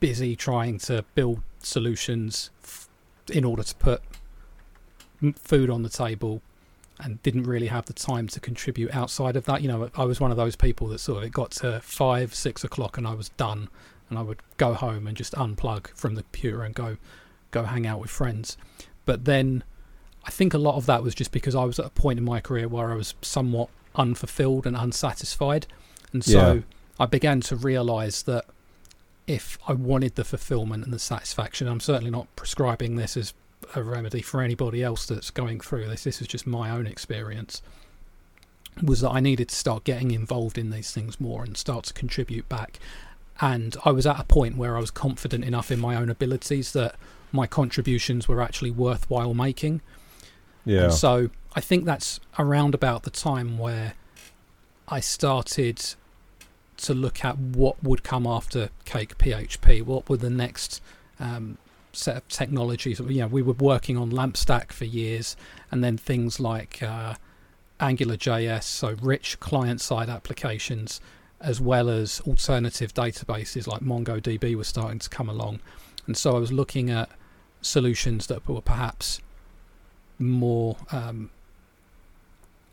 busy 0.02 0.36
trying 0.36 0.78
to 0.80 1.06
build 1.16 1.42
solutions 1.60 2.50
f- 2.64 2.90
in 3.32 3.46
order 3.46 3.64
to 3.64 3.74
put 3.76 4.02
food 5.36 5.70
on 5.70 5.84
the 5.84 5.90
table 5.90 6.42
and 7.00 7.22
didn't 7.24 7.44
really 7.44 7.68
have 7.68 7.86
the 7.86 7.94
time 7.94 8.28
to 8.28 8.40
contribute 8.40 8.94
outside 8.94 9.36
of 9.36 9.46
that. 9.46 9.62
You 9.62 9.68
know, 9.70 9.90
I 9.96 10.04
was 10.04 10.20
one 10.20 10.32
of 10.32 10.38
those 10.38 10.56
people 10.56 10.88
that 10.90 11.00
sort 11.00 11.20
of 11.20 11.24
it 11.24 11.32
got 11.32 11.52
to 11.52 11.80
five, 11.82 12.36
six 12.36 12.64
o'clock 12.64 12.98
and 12.98 13.08
I 13.08 13.14
was 13.14 13.30
done 13.30 13.70
and 14.10 14.20
I 14.20 14.22
would 14.24 14.40
go 14.58 14.74
home 14.74 15.08
and 15.08 15.16
just 15.16 15.34
unplug 15.34 15.88
from 15.96 16.16
the 16.16 16.24
computer 16.24 16.64
and 16.64 16.76
go 16.76 16.98
go 17.52 17.64
hang 17.64 17.86
out 17.88 18.00
with 18.00 18.10
friends. 18.10 18.58
But 19.06 19.26
then 19.26 19.64
I 20.26 20.32
think 20.32 20.54
a 20.54 20.58
lot 20.58 20.76
of 20.76 20.86
that 20.86 21.04
was 21.04 21.16
just 21.16 21.32
because 21.32 21.56
I 21.56 21.64
was 21.64 21.80
at 21.80 21.86
a 21.86 21.90
point 21.90 22.20
in 22.20 22.26
my 22.26 22.40
career 22.40 22.68
where 22.68 22.92
I 22.92 22.96
was 22.96 23.14
somewhat 23.22 23.70
unfulfilled 23.96 24.66
and 24.68 24.76
unsatisfied. 24.76 25.68
And 26.14 26.24
so 26.24 26.54
Yeah. 26.54 26.62
I 27.00 27.06
began 27.08 27.42
to 27.42 27.56
realize 27.56 28.24
that 28.24 28.46
if 29.32 29.58
I 29.66 29.74
wanted 29.74 30.16
the 30.16 30.26
fulfillment 30.26 30.84
and 30.84 30.94
the 30.94 31.00
satisfaction, 31.00 31.68
I'm 31.68 31.80
certainly 31.80 32.12
not 32.12 32.28
prescribing 32.36 32.98
this 32.98 33.16
as 33.16 33.34
a 33.76 33.82
remedy 33.82 34.22
for 34.22 34.42
anybody 34.42 34.84
else 34.84 35.06
that's 35.06 35.30
going 35.30 35.62
through 35.62 35.88
this. 35.88 36.04
This 36.04 36.22
is 36.22 36.28
just 36.28 36.46
my 36.46 36.70
own 36.70 36.86
experience. 36.86 37.62
Was 38.84 39.02
that 39.02 39.12
I 39.12 39.22
needed 39.22 39.50
to 39.50 39.56
start 39.56 39.86
getting 39.86 40.12
involved 40.12 40.58
in 40.58 40.70
these 40.70 40.92
things 40.92 41.20
more 41.20 41.44
and 41.44 41.56
start 41.56 41.86
to 41.86 41.94
contribute 41.94 42.50
back. 42.50 42.80
And 43.40 43.78
I 43.86 43.92
was 43.92 44.06
at 44.06 44.20
a 44.20 44.24
point 44.24 44.58
where 44.58 44.76
I 44.76 44.82
was 44.82 44.92
confident 44.92 45.46
enough 45.46 45.72
in 45.72 45.80
my 45.80 45.96
own 45.96 46.10
abilities 46.10 46.74
that 46.74 46.96
my 47.32 47.48
contributions 47.48 48.28
were 48.28 48.42
actually 48.42 48.72
worthwhile 48.72 49.34
making. 49.34 49.82
yeah 50.66 50.84
And 50.84 50.94
so 50.94 51.30
I 51.56 51.62
think 51.62 51.86
that's 51.86 52.20
around 52.38 52.76
about 52.76 53.04
the 53.04 53.10
time 53.10 53.58
where 53.58 53.94
I 54.90 55.00
started 55.00 55.96
to 56.82 56.94
look 56.94 57.24
at 57.24 57.38
what 57.38 57.82
would 57.84 58.04
come 58.04 58.26
after 58.26 58.70
Cake 58.86 59.18
PHP. 59.18 59.84
What 59.84 60.10
were 60.10 60.18
the 60.18 60.30
next 60.30 60.82
um, 61.20 61.58
set 61.94 62.18
of 62.18 62.28
technologies? 62.28 63.00
You 63.00 63.22
know, 63.22 63.28
we 63.28 63.42
were 63.42 63.54
working 63.54 63.98
on 63.98 64.12
LampStack 64.12 64.72
for 64.72 64.86
years, 64.86 65.36
and 65.70 65.84
then 65.84 65.98
things 65.98 66.40
like 66.40 66.82
uh, 66.82 67.16
AngularJS, 67.80 68.64
so 68.64 68.96
rich 69.02 69.40
client-side 69.40 70.10
applications, 70.10 71.02
as 71.40 71.62
well 71.62 71.90
as 71.90 72.22
alternative 72.22 72.94
databases 72.94 73.68
like 73.68 73.82
MongoDB 73.82 74.56
were 74.56 74.64
starting 74.64 75.00
to 75.00 75.10
come 75.10 75.30
along. 75.30 75.60
And 76.08 76.18
so 76.18 76.36
I 76.36 76.40
was 76.40 76.52
looking 76.52 76.90
at 76.90 77.10
solutions 77.62 78.28
that 78.28 78.48
were 78.48 78.62
perhaps 78.62 79.22
more 80.18 80.78
um, 80.92 81.30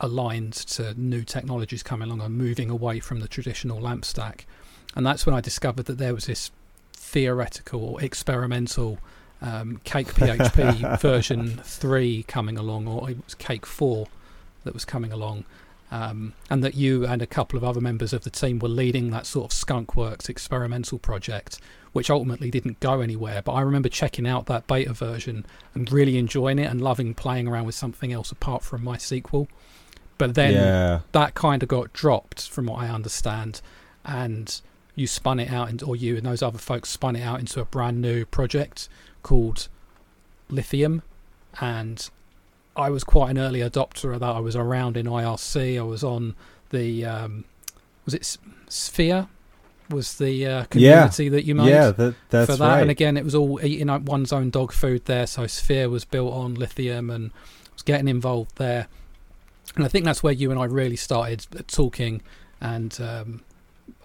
aligned 0.00 0.52
to 0.52 0.94
new 0.94 1.24
technologies 1.24 1.82
coming 1.82 2.08
along 2.08 2.20
and 2.20 2.36
moving 2.36 2.70
away 2.70 3.00
from 3.00 3.20
the 3.20 3.28
traditional 3.28 3.80
lamp 3.80 4.04
stack. 4.04 4.46
And 4.94 5.06
that's 5.06 5.26
when 5.26 5.34
I 5.34 5.40
discovered 5.40 5.86
that 5.86 5.98
there 5.98 6.14
was 6.14 6.26
this 6.26 6.50
theoretical 6.92 7.84
or 7.84 8.02
experimental 8.02 8.98
um, 9.40 9.80
Cake 9.84 10.08
PHP 10.08 11.00
version 11.00 11.60
three 11.62 12.24
coming 12.24 12.56
along, 12.58 12.88
or 12.88 13.10
it 13.10 13.24
was 13.24 13.34
Cake 13.34 13.66
four 13.66 14.06
that 14.64 14.74
was 14.74 14.84
coming 14.84 15.12
along, 15.12 15.44
um, 15.90 16.34
and 16.50 16.62
that 16.62 16.74
you 16.74 17.06
and 17.06 17.22
a 17.22 17.26
couple 17.26 17.56
of 17.56 17.64
other 17.64 17.80
members 17.80 18.12
of 18.12 18.24
the 18.24 18.30
team 18.30 18.58
were 18.58 18.68
leading 18.68 19.10
that 19.10 19.26
sort 19.26 19.52
of 19.52 19.58
Skunkworks 19.58 20.28
experimental 20.28 20.98
project, 20.98 21.60
which 21.92 22.10
ultimately 22.10 22.50
didn't 22.50 22.80
go 22.80 23.00
anywhere. 23.00 23.42
But 23.42 23.52
I 23.52 23.60
remember 23.62 23.88
checking 23.88 24.26
out 24.26 24.46
that 24.46 24.66
beta 24.66 24.92
version 24.92 25.46
and 25.74 25.90
really 25.90 26.18
enjoying 26.18 26.58
it 26.58 26.70
and 26.70 26.80
loving 26.80 27.14
playing 27.14 27.48
around 27.48 27.66
with 27.66 27.74
something 27.74 28.12
else 28.12 28.30
apart 28.30 28.62
from 28.62 28.82
MySQL. 28.82 29.46
But 30.18 30.34
then 30.34 30.52
yeah. 30.52 31.00
that 31.12 31.34
kind 31.34 31.62
of 31.62 31.68
got 31.68 31.92
dropped, 31.92 32.48
from 32.48 32.66
what 32.66 32.80
I 32.80 32.88
understand, 32.88 33.60
and 34.04 34.60
you 34.96 35.06
spun 35.06 35.38
it 35.38 35.50
out, 35.50 35.70
into, 35.70 35.87
or 35.87 35.94
you 35.94 36.16
and 36.16 36.26
those 36.26 36.42
other 36.42 36.58
folks 36.58 36.90
spun 36.90 37.14
it 37.16 37.22
out 37.22 37.38
into 37.38 37.60
a 37.60 37.64
brand 37.64 38.00
new 38.00 38.25
project 38.25 38.88
called 39.22 39.68
Lithium, 40.50 41.02
and 41.60 42.10
I 42.76 42.90
was 42.90 43.04
quite 43.04 43.30
an 43.30 43.38
early 43.38 43.60
adopter 43.60 44.12
of 44.14 44.20
that. 44.20 44.30
I 44.30 44.40
was 44.40 44.56
around 44.56 44.96
in 44.96 45.06
IRC. 45.06 45.78
I 45.78 45.82
was 45.82 46.04
on 46.04 46.34
the 46.70 47.04
um, 47.04 47.44
was 48.04 48.14
it 48.14 48.22
S- 48.22 48.38
Sphere? 48.68 49.28
Was 49.90 50.18
the 50.18 50.46
uh, 50.46 50.64
community 50.64 51.25
yeah. 51.25 51.30
that 51.30 51.44
you 51.44 51.54
made? 51.54 51.68
Yeah, 51.68 51.90
that, 51.92 52.14
that's 52.28 52.50
for 52.50 52.56
that. 52.56 52.68
right. 52.68 52.80
And 52.82 52.90
again, 52.90 53.16
it 53.16 53.25
was 53.25 53.34
all 53.34 53.58
eating 53.64 53.88
up 53.88 54.02
one's 54.02 54.32
own 54.32 54.50
dog 54.50 54.72
food 54.72 55.06
there. 55.06 55.26
So 55.26 55.46
Sphere 55.46 55.88
was 55.88 56.04
built 56.04 56.32
on 56.32 56.54
Lithium 56.54 57.08
and 57.08 57.30
was 57.72 57.82
getting 57.82 58.06
involved 58.06 58.56
there. 58.56 58.87
And 59.76 59.84
I 59.84 59.88
think 59.88 60.04
that's 60.04 60.22
where 60.22 60.32
you 60.32 60.50
and 60.50 60.58
I 60.58 60.64
really 60.64 60.96
started 60.96 61.46
talking. 61.68 62.22
And 62.60 62.98
um, 63.00 63.42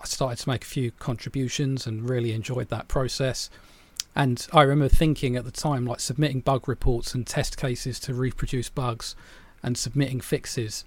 I 0.02 0.06
started 0.06 0.40
to 0.40 0.50
make 0.50 0.64
a 0.64 0.68
few 0.68 0.92
contributions 0.92 1.88
and 1.88 2.08
really 2.08 2.34
enjoyed 2.34 2.70
that 2.70 2.88
process. 2.88 3.50
And 4.16 4.46
I 4.54 4.62
remember 4.62 4.94
thinking 4.94 5.36
at 5.36 5.46
the 5.46 5.52
time, 5.52 5.86
like 5.86 6.00
submitting 6.00 6.42
bug 6.42 6.68
reports 6.68 7.16
and 7.16 7.26
test 7.26 7.58
cases 7.58 8.00
to 8.02 8.14
reproduce 8.14 8.70
bugs 8.70 9.16
and 9.64 9.78
submitting 9.78 10.22
fixes, 10.22 10.86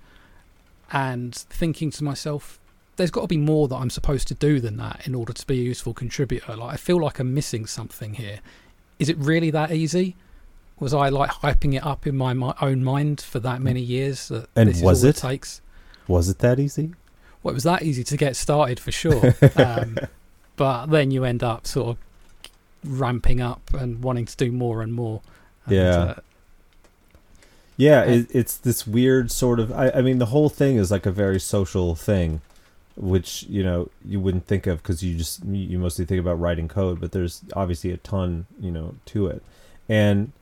and 0.93 1.35
thinking 1.35 1.91
to 1.91 2.05
myself, 2.05 2.61
there's 2.97 3.11
got 3.11 3.23
to 3.23 3.27
be 3.27 3.37
more 3.37 3.67
that 3.69 3.77
I'm 3.77 3.91
supposed 3.91 4.29
to 4.29 4.35
do 4.35 4.61
than 4.61 4.77
that 4.77 5.07
in 5.07 5.15
order 5.15 5.33
to 5.33 5.47
be 5.47 5.61
a 5.61 5.65
useful 5.65 5.93
contributor. 5.93 6.57
Like, 6.57 6.75
I 6.75 6.77
feel 6.77 7.01
like 7.01 7.19
I'm 7.19 7.35
missing 7.35 7.67
something 7.67 8.15
here. 8.15 8.41
Is 8.99 9.09
it 9.09 9.17
really 9.19 9.51
that 9.51 9.73
easy? 9.73 10.15
Was 10.79 10.93
I 10.93 11.09
like 11.09 11.31
hyping 11.31 11.75
it 11.75 11.85
up 11.87 12.07
in 12.07 12.17
my, 12.17 12.33
my 12.35 12.55
own 12.61 12.85
mind 12.85 13.21
for 13.21 13.41
that 13.41 13.63
many 13.63 13.81
years? 13.81 14.29
That 14.29 14.49
And 14.55 14.69
this 14.69 14.83
was 14.83 15.05
it? 15.05 15.17
it 15.17 15.21
takes? 15.21 15.61
Was 16.07 16.29
it 16.29 16.39
that 16.41 16.61
easy? 16.61 16.93
Well, 17.43 17.53
it 17.53 17.55
was 17.55 17.65
that 17.65 17.83
easy 17.83 18.05
to 18.05 18.17
get 18.17 18.37
started 18.37 18.79
for 18.79 18.93
sure. 18.93 19.35
um, 19.57 19.97
but 20.57 20.87
then 20.87 21.11
you 21.11 21.25
end 21.25 21.43
up 21.43 21.67
sort 21.67 21.97
of 21.97 21.99
ramping 22.85 23.41
up 23.41 23.73
and 23.73 24.03
wanting 24.03 24.27
to 24.27 24.37
do 24.37 24.53
more 24.53 24.83
and 24.83 24.93
more. 24.93 25.23
And, 25.65 25.75
Yeah. 25.75 25.99
uh, 25.99 26.15
Yeah, 27.79 28.03
it, 28.05 28.27
it's 28.31 28.57
this 28.57 28.87
weird 28.87 29.31
sort 29.31 29.61
of. 29.61 29.73
I, 29.73 29.91
I 29.91 30.03
mean, 30.03 30.19
the 30.19 30.27
whole 30.27 30.49
thing 30.49 30.77
is 30.77 30.91
like 30.91 31.07
a 31.07 31.11
very 31.11 31.39
social 31.41 31.95
thing, 31.95 32.41
which 32.97 33.45
you 33.49 33.63
know 33.63 33.91
you 34.05 34.19
wouldn't 34.21 34.47
think 34.47 34.67
of 34.67 34.83
because 34.83 35.03
you 35.03 35.15
just 35.17 35.45
you 35.45 35.79
mostly 35.79 36.05
think 36.05 36.21
about 36.21 36.41
writing 36.41 36.69
code, 36.69 37.01
but 37.01 37.13
there's 37.13 37.43
obviously 37.55 37.91
a 37.93 37.97
ton 37.99 38.47
you 38.61 38.71
know 38.71 38.95
to 39.07 39.27
it, 39.27 39.43
and 39.89 40.33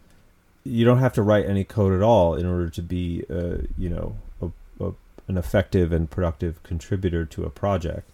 you 0.65 0.85
don't 0.85 0.99
have 0.99 1.13
to 1.15 1.23
write 1.23 1.47
any 1.47 1.65
code 1.65 1.93
at 1.93 2.03
all 2.03 2.35
in 2.35 2.47
order 2.47 2.69
to 2.71 2.83
be 2.83 3.25
uh, 3.31 3.59
you 3.79 3.89
know 3.89 4.17
a, 4.41 4.51
a, 4.85 4.93
an 5.29 5.37
effective 5.37 5.93
and 5.93 6.11
productive 6.11 6.63
contributor 6.63 7.25
to 7.27 7.45
a 7.45 7.51
project. 7.51 8.11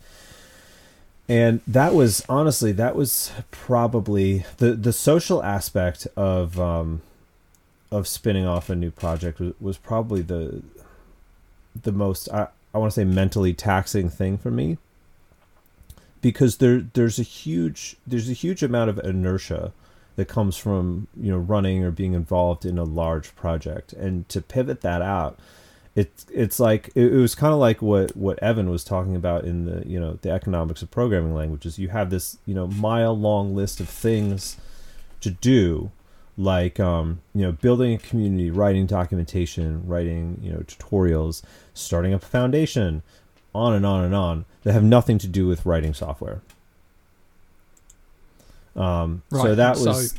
And 1.28 1.60
that 1.66 1.94
was 1.94 2.24
honestly 2.28 2.72
that 2.72 2.96
was 2.96 3.32
probably 3.50 4.44
the 4.58 4.72
the 4.72 4.92
social 4.92 5.42
aspect 5.44 6.08
of 6.16 6.58
um, 6.58 7.02
of 7.92 8.08
spinning 8.08 8.46
off 8.46 8.68
a 8.68 8.74
new 8.74 8.90
project 8.90 9.38
was, 9.38 9.54
was 9.60 9.78
probably 9.78 10.22
the 10.22 10.62
the 11.80 11.92
most 11.92 12.28
I, 12.30 12.48
I 12.74 12.78
want 12.78 12.92
to 12.92 13.00
say 13.00 13.04
mentally 13.04 13.54
taxing 13.54 14.10
thing 14.10 14.38
for 14.38 14.50
me 14.50 14.78
because 16.20 16.56
there 16.58 16.80
there's 16.80 17.18
a 17.18 17.24
huge 17.24 17.96
there's 18.06 18.28
a 18.28 18.34
huge 18.34 18.62
amount 18.62 18.90
of 18.90 18.98
inertia 18.98 19.72
that 20.16 20.26
comes 20.26 20.56
from 20.56 21.06
you 21.16 21.30
know 21.30 21.38
running 21.38 21.84
or 21.84 21.90
being 21.90 22.14
involved 22.14 22.64
in 22.64 22.78
a 22.78 22.84
large 22.84 23.34
project. 23.36 23.92
And 23.92 24.28
to 24.28 24.40
pivot 24.40 24.80
that 24.82 25.02
out 25.02 25.38
it's 25.96 26.24
it's 26.32 26.60
like 26.60 26.88
it, 26.94 27.12
it 27.12 27.16
was 27.16 27.34
kind 27.34 27.52
of 27.52 27.58
like 27.58 27.82
what 27.82 28.16
what 28.16 28.40
Evan 28.42 28.70
was 28.70 28.84
talking 28.84 29.16
about 29.16 29.44
in 29.44 29.64
the 29.64 29.86
you 29.86 29.98
know 29.98 30.18
the 30.22 30.30
economics 30.30 30.82
of 30.82 30.90
programming 30.90 31.34
languages. 31.34 31.78
You 31.78 31.88
have 31.88 32.10
this 32.10 32.38
you 32.46 32.54
know 32.54 32.68
mile 32.68 33.16
long 33.16 33.54
list 33.54 33.80
of 33.80 33.88
things 33.88 34.56
to 35.20 35.30
do 35.30 35.90
like 36.38 36.78
um, 36.78 37.20
you 37.34 37.42
know 37.42 37.52
building 37.52 37.94
a 37.94 37.98
community 37.98 38.50
writing 38.50 38.86
documentation 38.86 39.86
writing 39.86 40.38
you 40.42 40.52
know 40.52 40.60
tutorials 40.60 41.42
starting 41.74 42.14
up 42.14 42.22
a 42.22 42.26
foundation 42.26 43.02
on 43.52 43.74
and 43.74 43.84
on 43.84 44.04
and 44.04 44.14
on 44.14 44.44
that 44.62 44.72
have 44.72 44.84
nothing 44.84 45.18
to 45.18 45.26
do 45.26 45.46
with 45.46 45.66
writing 45.66 45.92
software 45.92 46.40
um, 48.76 49.22
so 49.30 49.54
that 49.54 49.76
was 49.78 50.12
so- 50.12 50.18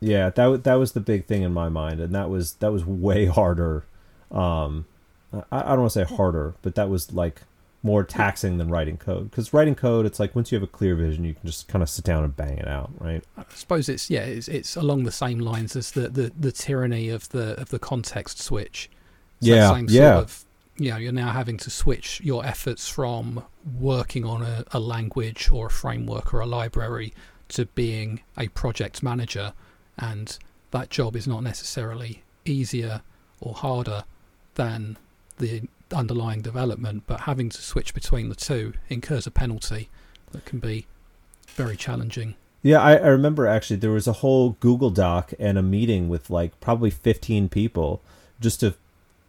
yeah 0.00 0.30
that 0.30 0.64
that 0.64 0.74
was 0.74 0.92
the 0.92 1.00
big 1.00 1.26
thing 1.26 1.42
in 1.42 1.52
my 1.52 1.68
mind 1.68 2.00
and 2.00 2.14
that 2.14 2.28
was 2.28 2.54
that 2.54 2.72
was 2.72 2.84
way 2.84 3.26
harder 3.38 3.84
um, 4.30 4.84
I, 5.32 5.42
I 5.50 5.68
don't 5.70 5.80
want 5.80 5.92
to 5.92 6.06
say 6.06 6.14
harder 6.16 6.54
but 6.62 6.74
that 6.74 6.88
was 6.88 7.12
like 7.12 7.42
more 7.84 8.04
taxing 8.04 8.58
than 8.58 8.68
writing 8.68 8.96
code 8.96 9.28
because 9.30 9.52
writing 9.52 9.74
code 9.74 10.06
it's 10.06 10.20
like 10.20 10.36
once 10.36 10.52
you 10.52 10.56
have 10.56 10.62
a 10.62 10.70
clear 10.70 10.94
vision 10.94 11.24
you 11.24 11.34
can 11.34 11.44
just 11.44 11.66
kind 11.66 11.82
of 11.82 11.90
sit 11.90 12.04
down 12.04 12.22
and 12.22 12.36
bang 12.36 12.56
it 12.58 12.68
out 12.68 12.90
right 13.00 13.24
I 13.36 13.44
suppose 13.54 13.88
it's 13.88 14.08
yeah, 14.08 14.20
it's, 14.22 14.46
it's 14.48 14.76
along 14.76 15.02
the 15.04 15.12
same 15.12 15.40
lines 15.40 15.74
as 15.76 15.90
the, 15.90 16.08
the, 16.08 16.32
the 16.38 16.52
tyranny 16.52 17.08
of 17.08 17.28
the 17.30 17.60
of 17.60 17.70
the 17.70 17.78
context 17.78 18.40
switch. 18.40 18.88
It's 19.40 19.48
Yeah, 19.48 19.72
same 19.74 19.86
yeah. 19.90 20.14
Sort 20.14 20.24
of, 20.24 20.44
you 20.76 20.90
know, 20.90 20.96
you're 20.96 21.12
now 21.12 21.32
having 21.32 21.56
to 21.58 21.70
switch 21.70 22.20
your 22.22 22.46
efforts 22.46 22.88
from 22.88 23.44
working 23.80 24.24
on 24.24 24.42
a, 24.42 24.64
a 24.72 24.80
language 24.80 25.50
or 25.50 25.66
a 25.66 25.70
framework 25.70 26.32
or 26.32 26.40
a 26.40 26.46
library 26.46 27.12
to 27.48 27.66
being 27.66 28.20
a 28.36 28.48
project 28.48 29.02
manager, 29.02 29.52
and 29.98 30.38
that 30.70 30.90
job 30.90 31.16
is 31.16 31.26
not 31.26 31.42
necessarily 31.42 32.22
easier 32.44 33.02
or 33.40 33.54
harder 33.54 34.04
than 34.54 34.96
the 35.38 35.62
underlying 35.92 36.40
development, 36.42 37.04
but 37.06 37.20
having 37.20 37.48
to 37.50 37.62
switch 37.62 37.94
between 37.94 38.28
the 38.28 38.34
two 38.34 38.72
incurs 38.88 39.26
a 39.26 39.30
penalty 39.30 39.88
that 40.32 40.44
can 40.44 40.58
be 40.58 40.86
very 41.48 41.76
challenging. 41.76 42.34
Yeah, 42.62 42.80
I, 42.80 42.96
I 42.96 43.08
remember 43.08 43.46
actually 43.46 43.76
there 43.76 43.90
was 43.90 44.06
a 44.06 44.14
whole 44.14 44.50
Google 44.60 44.90
Doc 44.90 45.32
and 45.38 45.58
a 45.58 45.62
meeting 45.62 46.08
with 46.08 46.30
like 46.30 46.58
probably 46.60 46.90
15 46.90 47.48
people 47.48 48.00
just 48.40 48.60
to 48.60 48.74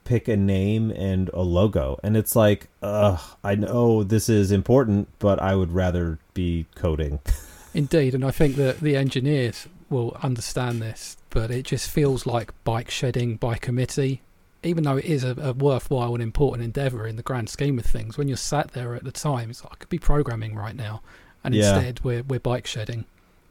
pick 0.05 0.27
a 0.27 0.37
name 0.37 0.91
and 0.91 1.29
a 1.33 1.41
logo. 1.41 1.99
And 2.03 2.15
it's 2.15 2.35
like, 2.35 2.67
ugh, 2.81 3.19
I 3.43 3.55
know 3.55 4.03
this 4.03 4.29
is 4.29 4.51
important, 4.51 5.07
but 5.19 5.41
I 5.41 5.55
would 5.55 5.71
rather 5.71 6.19
be 6.33 6.65
coding. 6.75 7.19
Indeed, 7.73 8.13
and 8.15 8.23
I 8.23 8.31
think 8.31 8.55
that 8.57 8.79
the 8.81 8.95
engineers 8.95 9.67
will 9.89 10.17
understand 10.21 10.81
this, 10.81 11.17
but 11.29 11.49
it 11.51 11.63
just 11.65 11.89
feels 11.89 12.25
like 12.25 12.51
bike 12.63 12.89
shedding 12.89 13.35
by 13.37 13.55
committee. 13.57 14.21
Even 14.63 14.83
though 14.85 14.97
it 14.97 15.05
is 15.05 15.23
a, 15.23 15.35
a 15.41 15.53
worthwhile 15.53 16.13
and 16.13 16.23
important 16.23 16.63
endeavour 16.63 17.05
in 17.07 17.15
the 17.17 17.23
grand 17.23 17.49
scheme 17.49 17.77
of 17.79 17.85
things, 17.85 18.17
when 18.17 18.27
you're 18.27 18.37
sat 18.37 18.71
there 18.71 18.95
at 18.95 19.03
the 19.03 19.11
time, 19.11 19.49
it's 19.49 19.63
like 19.63 19.73
I 19.73 19.75
could 19.75 19.89
be 19.89 19.99
programming 19.99 20.55
right 20.55 20.75
now, 20.75 21.01
and 21.43 21.53
Yeah. 21.53 21.73
instead 21.75 22.03
we're 22.03 22.23
we're 22.23 22.39
bike 22.39 22.65
shedding. 22.67 23.05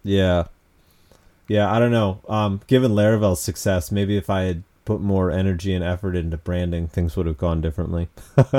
Yeah. 0.05 0.45
Yeah, 1.49 1.71
I 1.71 1.79
don't 1.81 1.91
know. 1.91 2.21
Um, 2.29 2.61
given 2.67 2.93
Laravel's 2.95 3.43
success, 3.43 3.93
maybe 3.93 4.17
if 4.17 4.31
I 4.31 4.43
had 4.43 4.62
put 4.85 5.00
more 5.00 5.31
energy 5.31 5.75
and 5.75 5.85
effort 5.85 6.17
into 6.17 6.37
branding, 6.38 6.88
things 6.88 7.14
would 7.17 7.26
have 7.26 7.38
gone 7.38 7.61
differently. 7.61 8.09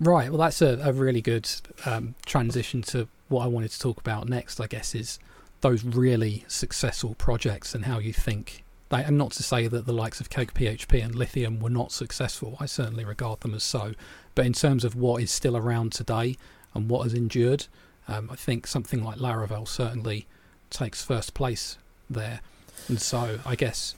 Right. 0.00 0.28
Well, 0.30 0.38
that's 0.38 0.62
a, 0.62 0.78
a 0.84 0.92
really 0.92 1.20
good 1.20 1.50
um, 1.84 2.14
transition 2.24 2.82
to 2.82 3.08
what 3.28 3.44
I 3.44 3.46
wanted 3.46 3.70
to 3.70 3.78
talk 3.78 4.00
about 4.00 4.28
next. 4.28 4.60
I 4.60 4.66
guess 4.66 4.94
is 4.94 5.18
those 5.60 5.84
really 5.84 6.44
successful 6.48 7.14
projects 7.14 7.74
and 7.74 7.84
how 7.84 7.98
you 7.98 8.12
think. 8.12 8.64
They, 8.90 9.04
and 9.04 9.18
not 9.18 9.32
to 9.32 9.42
say 9.42 9.68
that 9.68 9.84
the 9.84 9.92
likes 9.92 10.20
of 10.20 10.30
Cake 10.30 10.54
PHP 10.54 11.04
and 11.04 11.14
Lithium 11.14 11.60
were 11.60 11.68
not 11.68 11.92
successful. 11.92 12.56
I 12.58 12.64
certainly 12.64 13.04
regard 13.04 13.40
them 13.40 13.54
as 13.54 13.62
so. 13.62 13.92
But 14.34 14.46
in 14.46 14.54
terms 14.54 14.82
of 14.82 14.94
what 14.94 15.22
is 15.22 15.30
still 15.30 15.56
around 15.56 15.92
today 15.92 16.36
and 16.74 16.88
what 16.88 17.02
has 17.02 17.12
endured, 17.12 17.66
um, 18.06 18.30
I 18.32 18.36
think 18.36 18.66
something 18.66 19.04
like 19.04 19.18
Laravel 19.18 19.68
certainly 19.68 20.26
takes 20.70 21.04
first 21.04 21.34
place 21.34 21.76
there. 22.08 22.40
And 22.88 23.00
so 23.00 23.40
I 23.44 23.54
guess 23.56 23.94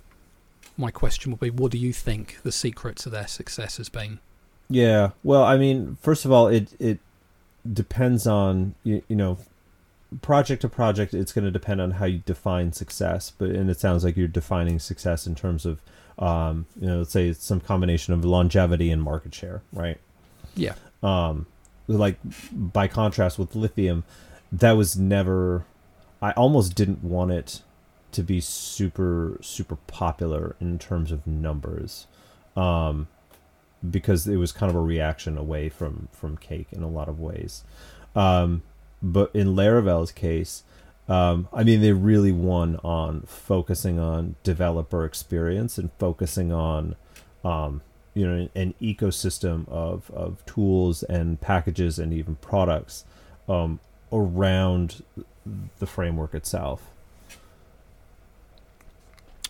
my 0.77 0.91
question 0.91 1.31
would 1.31 1.41
be, 1.41 1.51
what 1.51 1.71
do 1.71 1.79
you 1.79 1.93
think 1.93 2.39
the 2.43 2.51
secret 2.51 2.97
to 2.97 3.11
their 3.11 3.29
success 3.29 3.77
has 3.77 3.89
been? 3.89 4.19
Yeah. 4.69 5.11
Well, 5.23 5.45
I 5.45 5.57
mean, 5.57 5.99
first 6.01 6.25
of 6.25 6.33
all, 6.33 6.49
it 6.49 6.73
it 6.81 6.99
depends 7.71 8.27
on 8.27 8.75
you, 8.85 9.03
you 9.09 9.17
know 9.17 9.39
project 10.23 10.63
to 10.63 10.69
project 10.69 11.15
it's 11.15 11.33
going 11.33 11.45
to 11.45 11.51
depend 11.51 11.81
on 11.81 11.93
how 11.93 12.05
you 12.05 12.19
define 12.27 12.73
success 12.73 13.31
but 13.39 13.51
and 13.51 13.71
it 13.71 13.79
sounds 13.79 14.03
like 14.03 14.17
you're 14.17 14.27
defining 14.27 14.79
success 14.79 15.27
in 15.27 15.35
terms 15.35 15.65
of 15.65 15.81
um 16.19 16.67
you 16.81 16.87
know 16.89 16.99
let's 16.99 17.13
say 17.13 17.29
it's 17.29 17.45
some 17.45 17.61
combination 17.61 18.13
of 18.13 18.25
longevity 18.25 18.91
and 18.91 19.03
market 19.03 19.33
share 19.35 19.63
right 19.73 19.99
Yeah. 20.57 20.75
um 21.03 21.47
like 21.87 22.17
by 22.53 22.89
contrast 22.89 23.39
with 23.39 23.55
lithium 23.55 24.03
that 24.51 24.73
was 24.73 24.97
never 24.99 25.65
i 26.21 26.33
almost 26.33 26.75
didn't 26.75 27.05
want 27.05 27.31
it 27.31 27.63
to 28.13 28.23
be 28.25 28.41
super 28.41 29.39
super 29.41 29.77
popular 29.87 30.57
in 30.61 30.77
terms 30.81 31.13
of 31.13 31.25
numbers, 31.29 32.09
um, 32.57 33.07
because 33.89 34.27
it 34.27 34.37
was 34.37 34.53
kind 34.53 34.71
of 34.71 34.77
a 34.77 34.81
reaction 34.81 35.39
away 35.39 35.69
from 35.69 36.09
from 36.13 36.37
Cake 36.37 36.69
in 36.73 36.83
a 36.83 36.89
lot 36.89 37.09
of 37.09 37.19
ways. 37.19 37.65
Um, 38.15 38.63
but 39.03 39.31
in 39.35 39.55
Laravel's 39.55 40.13
case, 40.13 40.63
um, 41.09 41.49
I 41.53 41.65
mean, 41.65 41.81
they 41.81 41.93
really 41.93 42.33
won 42.33 42.77
on 42.85 43.23
focusing 43.23 43.99
on 43.99 44.37
developer 44.45 45.05
experience 45.05 45.79
and 45.79 45.91
focusing 45.99 46.53
on, 46.53 46.97
um, 47.45 47.81
you 48.15 48.27
know, 48.27 48.35
an, 48.35 48.51
an, 48.55 48.75
ecosystem 48.81 49.69
of, 49.69 50.11
of 50.13 50.45
tools 50.47 51.03
and 51.03 51.41
packages 51.41 51.99
and 51.99 52.13
even 52.13 52.37
products 52.37 53.05
um, 53.49 53.81
around 54.13 55.03
the 55.79 55.87
framework 55.87 56.35
itself. 56.35 56.83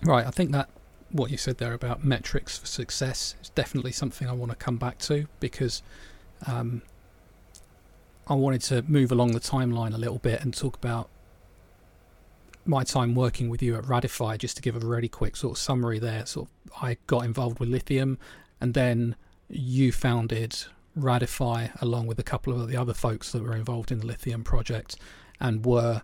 Right. 0.02 0.26
I 0.26 0.30
think 0.30 0.52
that 0.52 0.70
what 1.12 1.30
you 1.30 1.36
said 1.36 1.58
there 1.58 1.72
about 1.72 2.04
metrics 2.04 2.58
for 2.58 2.66
success 2.66 3.34
is 3.42 3.50
definitely 3.50 3.92
something 3.92 4.28
I 4.28 4.32
want 4.32 4.52
to 4.52 4.56
come 4.56 4.76
back 4.76 4.98
to 4.98 5.26
because 5.40 5.82
um, 6.46 6.82
I 8.26 8.34
wanted 8.34 8.60
to 8.62 8.82
move 8.82 9.10
along 9.10 9.32
the 9.32 9.40
timeline 9.40 9.94
a 9.94 9.98
little 9.98 10.18
bit 10.18 10.42
and 10.42 10.54
talk 10.54 10.76
about 10.76 11.10
my 12.64 12.84
time 12.84 13.14
working 13.14 13.48
with 13.48 13.62
you 13.62 13.74
at 13.76 13.84
Radify. 13.84 14.38
Just 14.38 14.56
to 14.56 14.62
give 14.62 14.76
a 14.76 14.86
really 14.86 15.08
quick 15.08 15.36
sort 15.36 15.56
of 15.56 15.58
summary 15.58 15.98
there. 15.98 16.24
Sort 16.26 16.48
of, 16.48 16.72
I 16.82 16.96
got 17.06 17.24
involved 17.24 17.58
with 17.58 17.68
Lithium, 17.68 18.18
and 18.60 18.74
then 18.74 19.16
you 19.48 19.90
founded 19.90 20.56
Radify 20.96 21.70
along 21.82 22.06
with 22.06 22.18
a 22.18 22.22
couple 22.22 22.52
of 22.52 22.68
the 22.68 22.76
other 22.76 22.94
folks 22.94 23.32
that 23.32 23.42
were 23.42 23.56
involved 23.56 23.90
in 23.90 23.98
the 23.98 24.06
Lithium 24.06 24.44
project, 24.44 24.96
and 25.40 25.66
were 25.66 26.02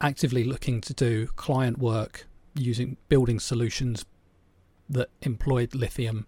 actively 0.00 0.44
looking 0.44 0.80
to 0.80 0.94
do 0.94 1.26
client 1.36 1.78
work 1.78 2.26
using 2.54 2.96
building 3.08 3.38
solutions 3.38 4.04
that 4.88 5.08
employed 5.22 5.74
lithium 5.74 6.26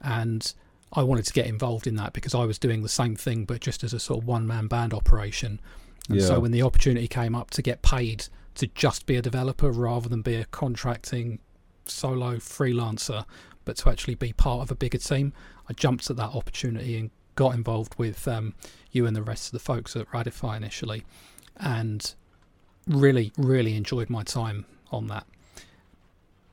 and 0.00 0.54
I 0.92 1.02
wanted 1.02 1.24
to 1.26 1.32
get 1.32 1.46
involved 1.46 1.86
in 1.86 1.96
that 1.96 2.12
because 2.12 2.34
I 2.34 2.44
was 2.44 2.58
doing 2.58 2.82
the 2.82 2.88
same 2.88 3.16
thing, 3.16 3.44
but 3.44 3.60
just 3.60 3.82
as 3.82 3.92
a 3.92 3.98
sort 3.98 4.20
of 4.22 4.28
one 4.28 4.46
man 4.46 4.68
band 4.68 4.94
operation. 4.94 5.60
And 6.08 6.20
yeah. 6.20 6.26
so 6.26 6.40
when 6.40 6.52
the 6.52 6.62
opportunity 6.62 7.08
came 7.08 7.34
up 7.34 7.50
to 7.50 7.62
get 7.62 7.82
paid 7.82 8.26
to 8.56 8.68
just 8.68 9.06
be 9.06 9.16
a 9.16 9.22
developer 9.22 9.70
rather 9.70 10.08
than 10.08 10.22
be 10.22 10.36
a 10.36 10.44
contracting 10.46 11.40
solo 11.86 12.36
freelancer, 12.36 13.24
but 13.64 13.76
to 13.78 13.90
actually 13.90 14.14
be 14.14 14.32
part 14.32 14.62
of 14.62 14.70
a 14.70 14.74
bigger 14.74 14.98
team, 14.98 15.32
I 15.68 15.72
jumped 15.72 16.08
at 16.10 16.16
that 16.16 16.34
opportunity 16.34 16.98
and 16.98 17.10
got 17.34 17.54
involved 17.54 17.96
with 17.98 18.28
um, 18.28 18.54
you 18.92 19.06
and 19.06 19.16
the 19.16 19.22
rest 19.22 19.46
of 19.46 19.52
the 19.52 19.58
folks 19.58 19.96
at 19.96 20.08
Radify 20.10 20.56
initially, 20.56 21.04
and 21.56 22.14
really, 22.86 23.32
really 23.36 23.74
enjoyed 23.74 24.10
my 24.10 24.22
time 24.22 24.66
on 24.92 25.08
that. 25.08 25.26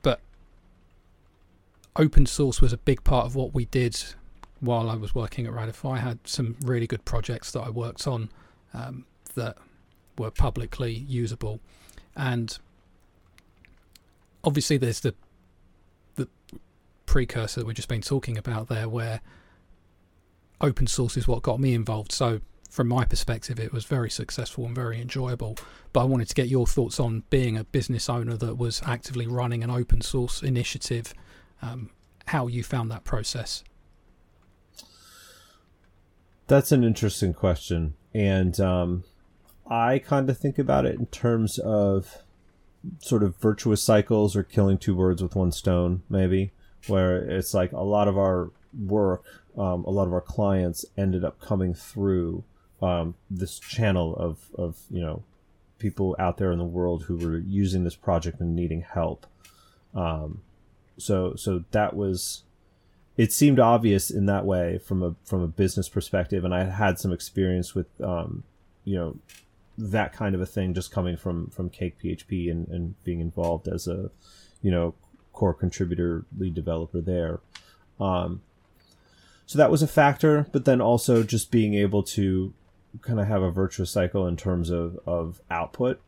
But 0.02 0.20
open 1.96 2.26
source 2.26 2.60
was 2.60 2.72
a 2.72 2.78
big 2.78 3.04
part 3.04 3.26
of 3.26 3.34
what 3.34 3.54
we 3.54 3.66
did 3.66 4.02
while 4.60 4.88
I 4.88 4.94
was 4.94 5.14
working 5.14 5.46
at 5.46 5.52
Radify. 5.52 5.94
I 5.94 5.98
had 5.98 6.18
some 6.24 6.56
really 6.62 6.86
good 6.86 7.04
projects 7.04 7.50
that 7.52 7.60
I 7.60 7.70
worked 7.70 8.06
on 8.06 8.30
um, 8.72 9.04
that 9.34 9.56
were 10.18 10.30
publicly 10.30 10.92
usable, 10.92 11.60
and 12.16 12.58
obviously 14.44 14.76
there's 14.76 15.00
the 15.00 15.14
the 16.16 16.28
precursor 17.06 17.60
that 17.60 17.66
we've 17.66 17.76
just 17.76 17.88
been 17.88 18.02
talking 18.02 18.38
about 18.38 18.68
there, 18.68 18.88
where 18.88 19.20
open 20.60 20.86
source 20.86 21.16
is 21.16 21.26
what 21.26 21.42
got 21.42 21.58
me 21.60 21.74
involved. 21.74 22.12
So 22.12 22.40
from 22.70 22.88
my 22.88 23.04
perspective, 23.04 23.60
it 23.60 23.72
was 23.72 23.84
very 23.84 24.08
successful 24.08 24.64
and 24.64 24.74
very 24.74 24.98
enjoyable. 24.98 25.58
But 25.92 26.00
I 26.00 26.04
wanted 26.04 26.28
to 26.28 26.34
get 26.34 26.48
your 26.48 26.66
thoughts 26.66 26.98
on 26.98 27.24
being 27.28 27.58
a 27.58 27.64
business 27.64 28.08
owner 28.08 28.34
that 28.38 28.56
was 28.56 28.80
actively 28.86 29.26
running 29.26 29.62
an 29.62 29.70
open 29.70 30.00
source 30.00 30.42
initiative. 30.42 31.12
Um, 31.62 31.90
how 32.26 32.48
you 32.48 32.62
found 32.62 32.90
that 32.90 33.04
process? 33.04 33.64
That's 36.48 36.72
an 36.72 36.84
interesting 36.84 37.32
question, 37.32 37.94
and 38.12 38.58
um, 38.60 39.04
I 39.66 40.00
kind 40.00 40.28
of 40.28 40.36
think 40.36 40.58
about 40.58 40.84
it 40.84 40.96
in 40.98 41.06
terms 41.06 41.58
of 41.58 42.18
sort 42.98 43.22
of 43.22 43.36
virtuous 43.36 43.82
cycles 43.82 44.34
or 44.36 44.42
killing 44.42 44.76
two 44.76 44.94
birds 44.94 45.22
with 45.22 45.36
one 45.36 45.52
stone, 45.52 46.02
maybe, 46.10 46.52
where 46.88 47.16
it's 47.16 47.54
like 47.54 47.72
a 47.72 47.80
lot 47.80 48.08
of 48.08 48.18
our 48.18 48.50
work, 48.76 49.24
um, 49.56 49.84
a 49.84 49.90
lot 49.90 50.06
of 50.06 50.12
our 50.12 50.20
clients 50.20 50.84
ended 50.96 51.24
up 51.24 51.40
coming 51.40 51.74
through 51.74 52.44
um, 52.80 53.14
this 53.30 53.58
channel 53.58 54.16
of, 54.16 54.50
of, 54.56 54.78
you 54.90 55.00
know, 55.00 55.22
people 55.78 56.16
out 56.18 56.38
there 56.38 56.52
in 56.52 56.58
the 56.58 56.64
world 56.64 57.04
who 57.04 57.16
were 57.16 57.38
using 57.38 57.84
this 57.84 57.96
project 57.96 58.40
and 58.40 58.54
needing 58.56 58.82
help. 58.82 59.26
Um, 59.94 60.42
so, 60.96 61.34
so 61.36 61.64
that 61.70 61.94
was 61.94 62.44
it 63.16 63.32
seemed 63.32 63.60
obvious 63.60 64.10
in 64.10 64.26
that 64.26 64.46
way 64.46 64.78
from 64.78 65.02
a 65.02 65.14
from 65.24 65.42
a 65.42 65.48
business 65.48 65.88
perspective, 65.88 66.44
and 66.44 66.54
I 66.54 66.64
had 66.64 66.98
some 66.98 67.12
experience 67.12 67.74
with 67.74 67.86
um, 68.00 68.44
you 68.84 68.96
know 68.96 69.16
that 69.78 70.12
kind 70.12 70.34
of 70.34 70.40
a 70.40 70.46
thing 70.46 70.74
just 70.74 70.90
coming 70.90 71.16
from 71.16 71.50
from 71.50 71.70
Cake 71.70 71.96
PHP 72.02 72.50
and, 72.50 72.68
and 72.68 73.02
being 73.04 73.20
involved 73.20 73.68
as 73.68 73.86
a 73.86 74.10
you 74.62 74.70
know 74.70 74.94
core 75.32 75.54
contributor 75.54 76.24
lead 76.38 76.54
developer 76.54 77.00
there. 77.00 77.40
Um, 78.00 78.42
so 79.46 79.58
that 79.58 79.70
was 79.70 79.82
a 79.82 79.88
factor, 79.88 80.46
but 80.52 80.64
then 80.64 80.80
also 80.80 81.22
just 81.22 81.50
being 81.50 81.74
able 81.74 82.02
to 82.04 82.54
kind 83.02 83.20
of 83.20 83.26
have 83.26 83.42
a 83.42 83.50
virtuous 83.50 83.90
cycle 83.90 84.26
in 84.26 84.36
terms 84.36 84.70
of, 84.70 84.98
of 85.06 85.40
output 85.50 86.00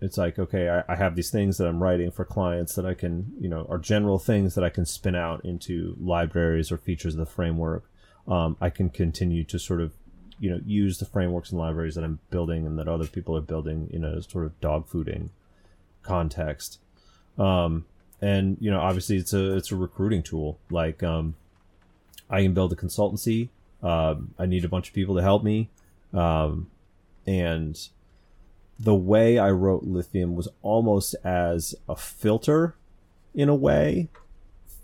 it's 0.00 0.16
like 0.16 0.38
okay 0.38 0.68
I, 0.68 0.92
I, 0.92 0.96
have 0.96 1.14
these 1.14 1.30
things 1.30 1.58
that 1.58 1.66
i'm 1.66 1.82
writing 1.82 2.10
for 2.10 2.24
clients 2.24 2.74
that 2.74 2.86
i 2.86 2.94
can 2.94 3.32
you 3.40 3.48
know 3.48 3.66
are 3.68 3.78
general 3.78 4.18
things 4.18 4.54
that 4.54 4.64
i 4.64 4.70
can 4.70 4.86
spin 4.86 5.14
out 5.14 5.44
into 5.44 5.96
libraries 6.00 6.72
or 6.72 6.78
features 6.78 7.14
of 7.14 7.20
the 7.20 7.26
framework. 7.26 7.84
Um, 8.26 8.56
i 8.60 8.70
can 8.70 8.90
continue 8.90 9.44
to 9.44 9.58
sort 9.58 9.80
of 9.80 9.92
you 10.38 10.50
know 10.50 10.60
use 10.64 10.98
the 10.98 11.04
frameworks 11.04 11.50
and 11.50 11.58
libraries 11.58 11.94
that 11.96 12.04
i'm 12.04 12.18
building 12.30 12.66
and 12.66 12.78
that 12.78 12.88
other 12.88 13.06
people 13.06 13.36
are 13.36 13.42
building 13.42 13.88
in 13.92 14.04
a 14.04 14.22
sort 14.22 14.46
of 14.46 14.58
dog 14.60 14.88
fooding 14.88 15.30
context. 16.02 16.78
Um, 17.38 17.86
and 18.20 18.56
you 18.60 18.70
know 18.70 18.80
obviously 18.80 19.16
it's 19.16 19.32
a 19.32 19.56
it's 19.56 19.72
a 19.72 19.76
recruiting 19.76 20.22
tool. 20.22 20.58
Like 20.70 21.02
um, 21.02 21.34
i 22.28 22.42
can 22.42 22.54
build 22.54 22.72
a 22.72 22.76
consultancy. 22.76 23.48
Um, 23.82 24.34
i 24.38 24.46
need 24.46 24.64
a 24.64 24.68
bunch 24.68 24.88
of 24.88 24.94
people 24.94 25.14
to 25.16 25.22
help 25.22 25.42
me. 25.42 25.68
Um, 26.12 26.70
and 27.26 27.78
the 28.80 28.94
way 28.94 29.38
I 29.38 29.50
wrote 29.50 29.84
Lithium 29.84 30.34
was 30.34 30.48
almost 30.62 31.14
as 31.22 31.74
a 31.86 31.94
filter 31.94 32.74
in 33.34 33.50
a 33.50 33.54
way 33.54 34.08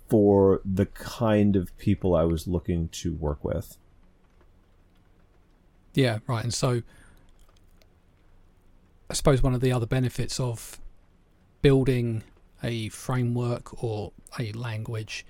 for 0.08 0.60
the 0.64 0.84
kind 0.86 1.56
of 1.56 1.76
people 1.78 2.14
I 2.14 2.24
was 2.24 2.46
looking 2.46 2.88
to 2.88 3.14
work 3.14 3.42
with. 3.42 3.78
Yeah, 5.94 6.18
right. 6.26 6.44
And 6.44 6.52
so 6.52 6.82
I 9.08 9.14
suppose 9.14 9.42
one 9.42 9.54
of 9.54 9.62
the 9.62 9.72
other 9.72 9.86
benefits 9.86 10.38
of 10.38 10.78
building 11.62 12.22
a 12.62 12.90
framework 12.90 13.82
or 13.82 14.12
a 14.38 14.52
language 14.52 15.24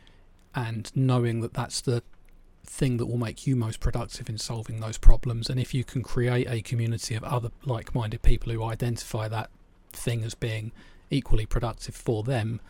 and 0.56 0.90
knowing 0.94 1.40
that 1.40 1.54
that's 1.54 1.80
the 1.80 2.02
thing 2.66 2.96
that 2.96 3.06
will 3.06 3.16
make 3.16 3.46
you 3.46 3.56
most 3.56 3.80
productive 3.80 4.28
in 4.28 4.38
solving 4.38 4.80
those 4.80 4.98
problems. 4.98 5.48
And 5.48 5.58
if 5.58 5.72
you 5.72 5.84
can 5.84 6.02
create 6.02 6.48
a 6.48 6.62
community 6.62 7.14
of 7.14 7.24
other 7.24 7.50
like 7.64 7.94
minded 7.94 8.22
people 8.22 8.52
who 8.52 8.62
identify 8.64 9.28
that 9.28 9.50
thing 9.92 10.24
as 10.24 10.34
being 10.34 10.72
equally 11.10 11.46
productive 11.46 11.94
for 11.94 12.22
them, 12.22 12.60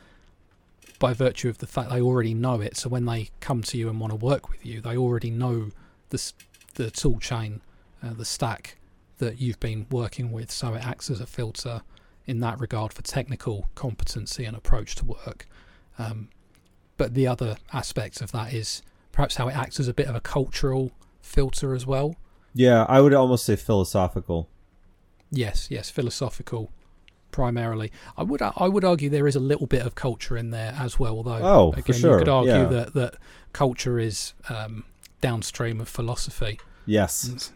by 0.99 1.13
virtue 1.13 1.49
of 1.49 1.59
the 1.59 1.67
fact 1.67 1.91
they 1.91 2.01
already 2.01 2.35
know 2.35 2.61
it, 2.61 2.77
so 2.77 2.89
when 2.89 3.05
they 3.05 3.31
come 3.41 3.63
to 3.63 3.77
you 3.77 3.89
and 3.89 4.01
want 4.01 4.13
to 4.13 4.17
work 4.17 4.49
with 4.49 4.65
you, 4.65 4.81
they 4.81 4.97
already 4.97 5.31
know 5.31 5.71
the, 6.11 6.33
the 6.75 6.91
tool 6.91 7.19
chain, 7.19 7.61
uh, 8.03 8.13
the 8.15 8.25
stack 8.25 8.77
that 9.19 9.41
you've 9.41 9.61
been 9.61 9.87
working 9.91 10.31
with, 10.31 10.51
so 10.51 10.75
it 10.75 10.87
acts 10.87 11.11
as 11.11 11.21
a 11.21 11.27
filter 11.27 11.83
in 12.27 12.41
that 12.41 12.61
regard 12.61 12.93
for 12.93 13.03
technical 13.03 13.69
competency 13.75 14.45
and 14.45 14.57
approach 14.57 14.95
to 14.97 15.05
work. 15.05 15.47
Um, 15.99 16.29
but 16.97 17.15
the 17.15 17.27
other 17.27 17.57
aspect 17.73 18.21
of 18.21 18.33
that 18.33 18.53
is 18.53 18.83
perhaps 19.17 19.37
how 19.37 19.49
it 19.49 19.57
acts 19.57 19.81
as 19.81 19.89
a 19.89 19.95
bit 19.95 20.09
of 20.09 20.15
a 20.15 20.21
cultural 20.21 20.93
filter 21.23 21.75
as 21.75 21.87
well. 21.87 22.17
Yeah, 22.53 22.85
I 22.87 23.01
would 23.01 23.15
almost 23.15 23.47
say 23.47 23.57
philosophical. 23.57 24.51
Yes, 25.31 25.69
yes, 25.71 25.89
philosophical 25.89 26.71
primarily. 27.31 27.91
I 28.19 28.25
would 28.25 28.43
I 28.43 28.69
would 28.69 28.85
argue 28.85 29.09
there 29.09 29.27
is 29.27 29.35
a 29.35 29.41
little 29.41 29.67
bit 29.67 29.87
of 29.87 29.95
culture 29.95 30.37
in 30.37 30.51
there 30.51 30.75
as 30.79 30.99
well. 30.99 31.17
Although, 31.17 31.41
oh, 31.43 31.73
again, 31.73 31.85
for 31.85 31.93
sure. 31.95 32.13
you 32.13 32.19
could 32.19 32.29
argue 32.29 32.53
yeah. 32.53 32.65
that 32.67 32.93
that 32.93 33.15
culture 33.55 33.99
is 33.99 34.35
um, 34.51 34.85
downstream 35.23 35.81
of 35.81 35.89
philosophy. 35.89 36.61
Yes. 36.85 37.25
And, 37.25 37.49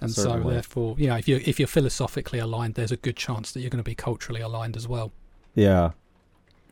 and 0.00 0.10
so, 0.12 0.38
therefore, 0.38 0.94
you 0.98 1.08
know, 1.08 1.16
if 1.16 1.26
you 1.26 1.42
if 1.44 1.58
you're 1.58 1.66
philosophically 1.66 2.38
aligned, 2.38 2.74
there's 2.74 2.92
a 2.92 2.96
good 2.96 3.16
chance 3.16 3.50
that 3.52 3.60
you're 3.60 3.70
going 3.70 3.82
to 3.82 3.90
be 3.90 3.96
culturally 3.96 4.40
aligned 4.40 4.76
as 4.76 4.86
well. 4.86 5.10
Yeah. 5.56 5.90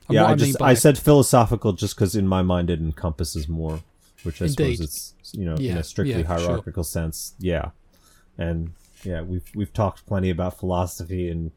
And 0.06 0.14
yeah, 0.14 0.24
I, 0.24 0.30
I 0.30 0.34
just 0.36 0.62
I 0.62 0.74
said 0.74 0.98
philosophical 0.98 1.72
just 1.72 1.96
because 1.96 2.14
in 2.14 2.28
my 2.28 2.42
mind 2.42 2.70
it 2.70 2.78
encompasses 2.78 3.48
more 3.48 3.82
which 4.26 4.42
I 4.42 4.46
Indeed. 4.46 4.76
suppose 4.76 4.80
it's 4.80 5.14
you 5.32 5.44
know 5.44 5.56
yeah, 5.58 5.72
in 5.72 5.78
a 5.78 5.84
strictly 5.84 6.20
yeah, 6.20 6.26
hierarchical 6.26 6.82
sure. 6.82 6.90
sense. 6.90 7.34
Yeah, 7.38 7.70
and 8.36 8.72
yeah, 9.04 9.22
we've 9.22 9.48
we've 9.54 9.72
talked 9.72 10.06
plenty 10.06 10.30
about 10.30 10.58
philosophy 10.58 11.30
and 11.30 11.52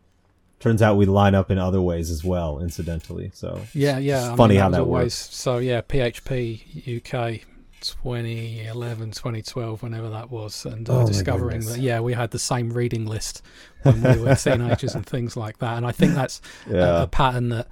turns 0.60 0.82
out 0.82 0.98
we 0.98 1.06
line 1.06 1.36
up 1.36 1.50
in 1.50 1.58
other 1.58 1.82
ways 1.82 2.12
as 2.12 2.24
well, 2.24 2.60
incidentally. 2.60 3.32
So 3.34 3.62
yeah, 3.74 3.98
yeah. 3.98 4.30
It's 4.30 4.38
funny 4.38 4.56
mean, 4.56 4.62
how 4.62 4.70
that 4.70 4.82
always, 4.82 5.04
works. 5.04 5.16
So 5.16 5.58
yeah, 5.58 5.82
PHP 5.82 6.98
UK 6.98 7.46
2011, 7.82 9.12
2012, 9.12 9.84
whenever 9.84 10.10
that 10.10 10.30
was, 10.30 10.66
and 10.66 10.90
uh, 10.90 11.02
Oh 11.02 11.08
discovering 11.08 11.62
that 11.62 11.80
yeah, 11.80 12.00
we 12.00 12.14
had 12.14 12.32
the 12.32 12.40
same 12.40 12.72
reading 12.72 13.06
list 13.06 13.42
when 13.84 14.02
we 14.02 14.18
were 14.22 14.36
teenagers 14.36 14.96
and 14.96 15.06
things 15.06 15.38
like 15.38 15.60
that. 15.60 15.78
And 15.78 15.86
I 15.86 15.92
think 15.92 16.14
that's 16.14 16.42
a, 16.70 17.04
a 17.04 17.08
pattern 17.08 17.50
that, 17.50 17.68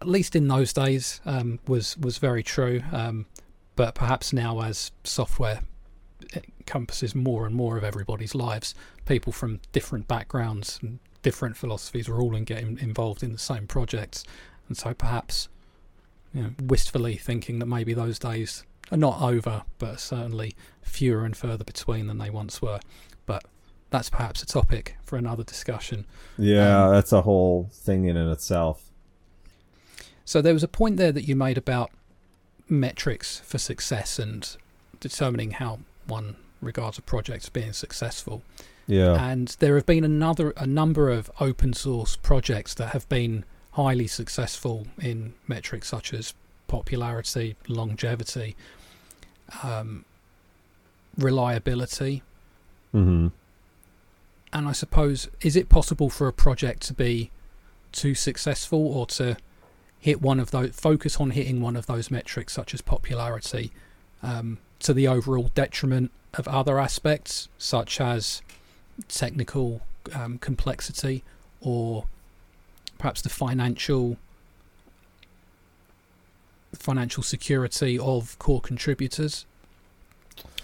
at 0.00 0.08
least 0.08 0.36
in 0.36 0.48
those 0.48 0.72
days, 0.72 1.20
um, 1.26 1.58
was 1.66 1.96
was 1.98 2.18
very 2.18 2.42
true. 2.42 2.82
Um, 2.92 3.26
but 3.78 3.94
perhaps 3.94 4.32
now, 4.32 4.60
as 4.60 4.90
software 5.04 5.60
encompasses 6.34 7.14
more 7.14 7.46
and 7.46 7.54
more 7.54 7.78
of 7.78 7.84
everybody's 7.84 8.34
lives, 8.34 8.74
people 9.06 9.32
from 9.32 9.60
different 9.70 10.08
backgrounds 10.08 10.80
and 10.82 10.98
different 11.22 11.56
philosophies 11.56 12.08
are 12.08 12.20
all 12.20 12.34
in 12.34 12.42
getting 12.42 12.76
involved 12.80 13.22
in 13.22 13.30
the 13.30 13.38
same 13.38 13.68
projects, 13.68 14.24
and 14.66 14.76
so 14.76 14.92
perhaps, 14.94 15.48
you 16.34 16.42
know, 16.42 16.50
wistfully 16.64 17.14
thinking 17.14 17.60
that 17.60 17.66
maybe 17.66 17.94
those 17.94 18.18
days 18.18 18.64
are 18.90 18.96
not 18.96 19.22
over, 19.22 19.62
but 19.78 20.00
certainly 20.00 20.56
fewer 20.82 21.24
and 21.24 21.36
further 21.36 21.62
between 21.62 22.08
than 22.08 22.18
they 22.18 22.30
once 22.30 22.60
were. 22.60 22.80
But 23.26 23.44
that's 23.90 24.10
perhaps 24.10 24.42
a 24.42 24.46
topic 24.46 24.96
for 25.04 25.16
another 25.16 25.44
discussion. 25.44 26.04
yeah, 26.36 26.86
um, 26.86 26.94
that's 26.94 27.12
a 27.12 27.22
whole 27.22 27.70
thing 27.72 28.06
in 28.06 28.16
and 28.16 28.32
itself. 28.32 28.90
So 30.24 30.42
there 30.42 30.52
was 30.52 30.64
a 30.64 30.68
point 30.68 30.96
there 30.96 31.12
that 31.12 31.28
you 31.28 31.36
made 31.36 31.56
about 31.56 31.92
metrics 32.68 33.40
for 33.40 33.58
success 33.58 34.18
and 34.18 34.56
determining 35.00 35.52
how 35.52 35.80
one 36.06 36.36
regards 36.60 36.98
a 36.98 37.02
project 37.02 37.44
as 37.44 37.48
being 37.50 37.72
successful. 37.72 38.42
Yeah. 38.86 39.30
And 39.30 39.48
there 39.58 39.74
have 39.76 39.86
been 39.86 40.04
another 40.04 40.52
a 40.56 40.66
number 40.66 41.10
of 41.10 41.30
open 41.40 41.72
source 41.72 42.16
projects 42.16 42.74
that 42.74 42.88
have 42.88 43.08
been 43.08 43.44
highly 43.72 44.06
successful 44.06 44.86
in 45.00 45.34
metrics 45.46 45.88
such 45.88 46.12
as 46.14 46.34
popularity, 46.66 47.56
longevity, 47.68 48.56
um, 49.62 50.04
reliability, 51.16 52.22
Mm-hmm. 52.94 53.26
and 54.54 54.68
I 54.68 54.72
suppose 54.72 55.28
is 55.42 55.56
it 55.56 55.68
possible 55.68 56.08
for 56.08 56.26
a 56.26 56.32
project 56.32 56.80
to 56.84 56.94
be 56.94 57.30
too 57.92 58.14
successful 58.14 58.86
or 58.86 59.04
to 59.08 59.36
hit 60.00 60.20
one 60.22 60.38
of 60.40 60.50
those 60.50 60.70
focus 60.74 61.16
on 61.16 61.30
hitting 61.30 61.60
one 61.60 61.76
of 61.76 61.86
those 61.86 62.10
metrics 62.10 62.52
such 62.52 62.72
as 62.74 62.80
popularity 62.80 63.70
um, 64.22 64.58
to 64.78 64.92
the 64.94 65.08
overall 65.08 65.50
detriment 65.54 66.10
of 66.34 66.46
other 66.48 66.78
aspects 66.78 67.48
such 67.58 68.00
as 68.00 68.42
technical 69.08 69.80
um, 70.14 70.38
complexity 70.38 71.22
or 71.60 72.04
perhaps 72.98 73.22
the 73.22 73.28
financial 73.28 74.16
financial 76.74 77.22
security 77.22 77.98
of 77.98 78.38
core 78.38 78.60
contributors 78.60 79.46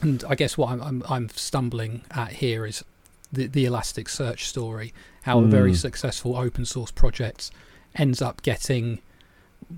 and 0.00 0.22
I 0.28 0.34
guess 0.34 0.56
what 0.58 0.70
I'm, 0.70 0.82
I'm, 0.82 1.02
I'm 1.08 1.28
stumbling 1.30 2.02
at 2.10 2.32
here 2.34 2.66
is 2.66 2.84
the, 3.32 3.46
the 3.46 3.64
Elasticsearch 3.64 4.40
story, 4.40 4.92
how 5.22 5.40
a 5.40 5.46
very 5.46 5.72
Mm. 5.72 5.76
successful 5.76 6.36
open 6.36 6.64
source 6.64 6.90
project 6.90 7.50
ends 7.96 8.20
up 8.22 8.42
getting 8.42 9.00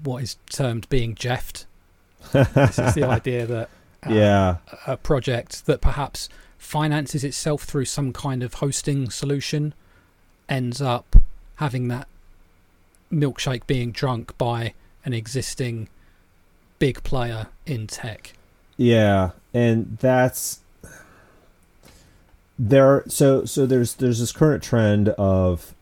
what 0.02 0.22
is 0.22 0.36
termed 0.50 0.88
being 0.88 1.14
jeffed. 1.14 1.66
this 2.32 2.78
is 2.78 2.94
the 2.94 3.04
idea 3.08 3.46
that 3.46 3.68
uh, 4.06 4.12
yeah. 4.12 4.56
a 4.86 4.96
project 4.96 5.66
that 5.66 5.80
perhaps 5.80 6.28
finances 6.58 7.22
itself 7.24 7.62
through 7.62 7.84
some 7.84 8.12
kind 8.12 8.42
of 8.42 8.54
hosting 8.54 9.10
solution 9.10 9.74
ends 10.48 10.80
up 10.80 11.16
having 11.56 11.88
that 11.88 12.08
milkshake 13.12 13.66
being 13.66 13.92
drunk 13.92 14.36
by 14.38 14.74
an 15.04 15.12
existing 15.12 15.88
big 16.78 17.02
player 17.02 17.46
in 17.64 17.86
tech. 17.86 18.32
Yeah, 18.76 19.30
and 19.54 19.96
that's 20.00 20.60
there. 22.58 23.04
So 23.08 23.44
so 23.44 23.66
there's 23.66 23.94
there's 23.94 24.20
this 24.20 24.32
current 24.32 24.62
trend 24.62 25.10
of 25.10 25.74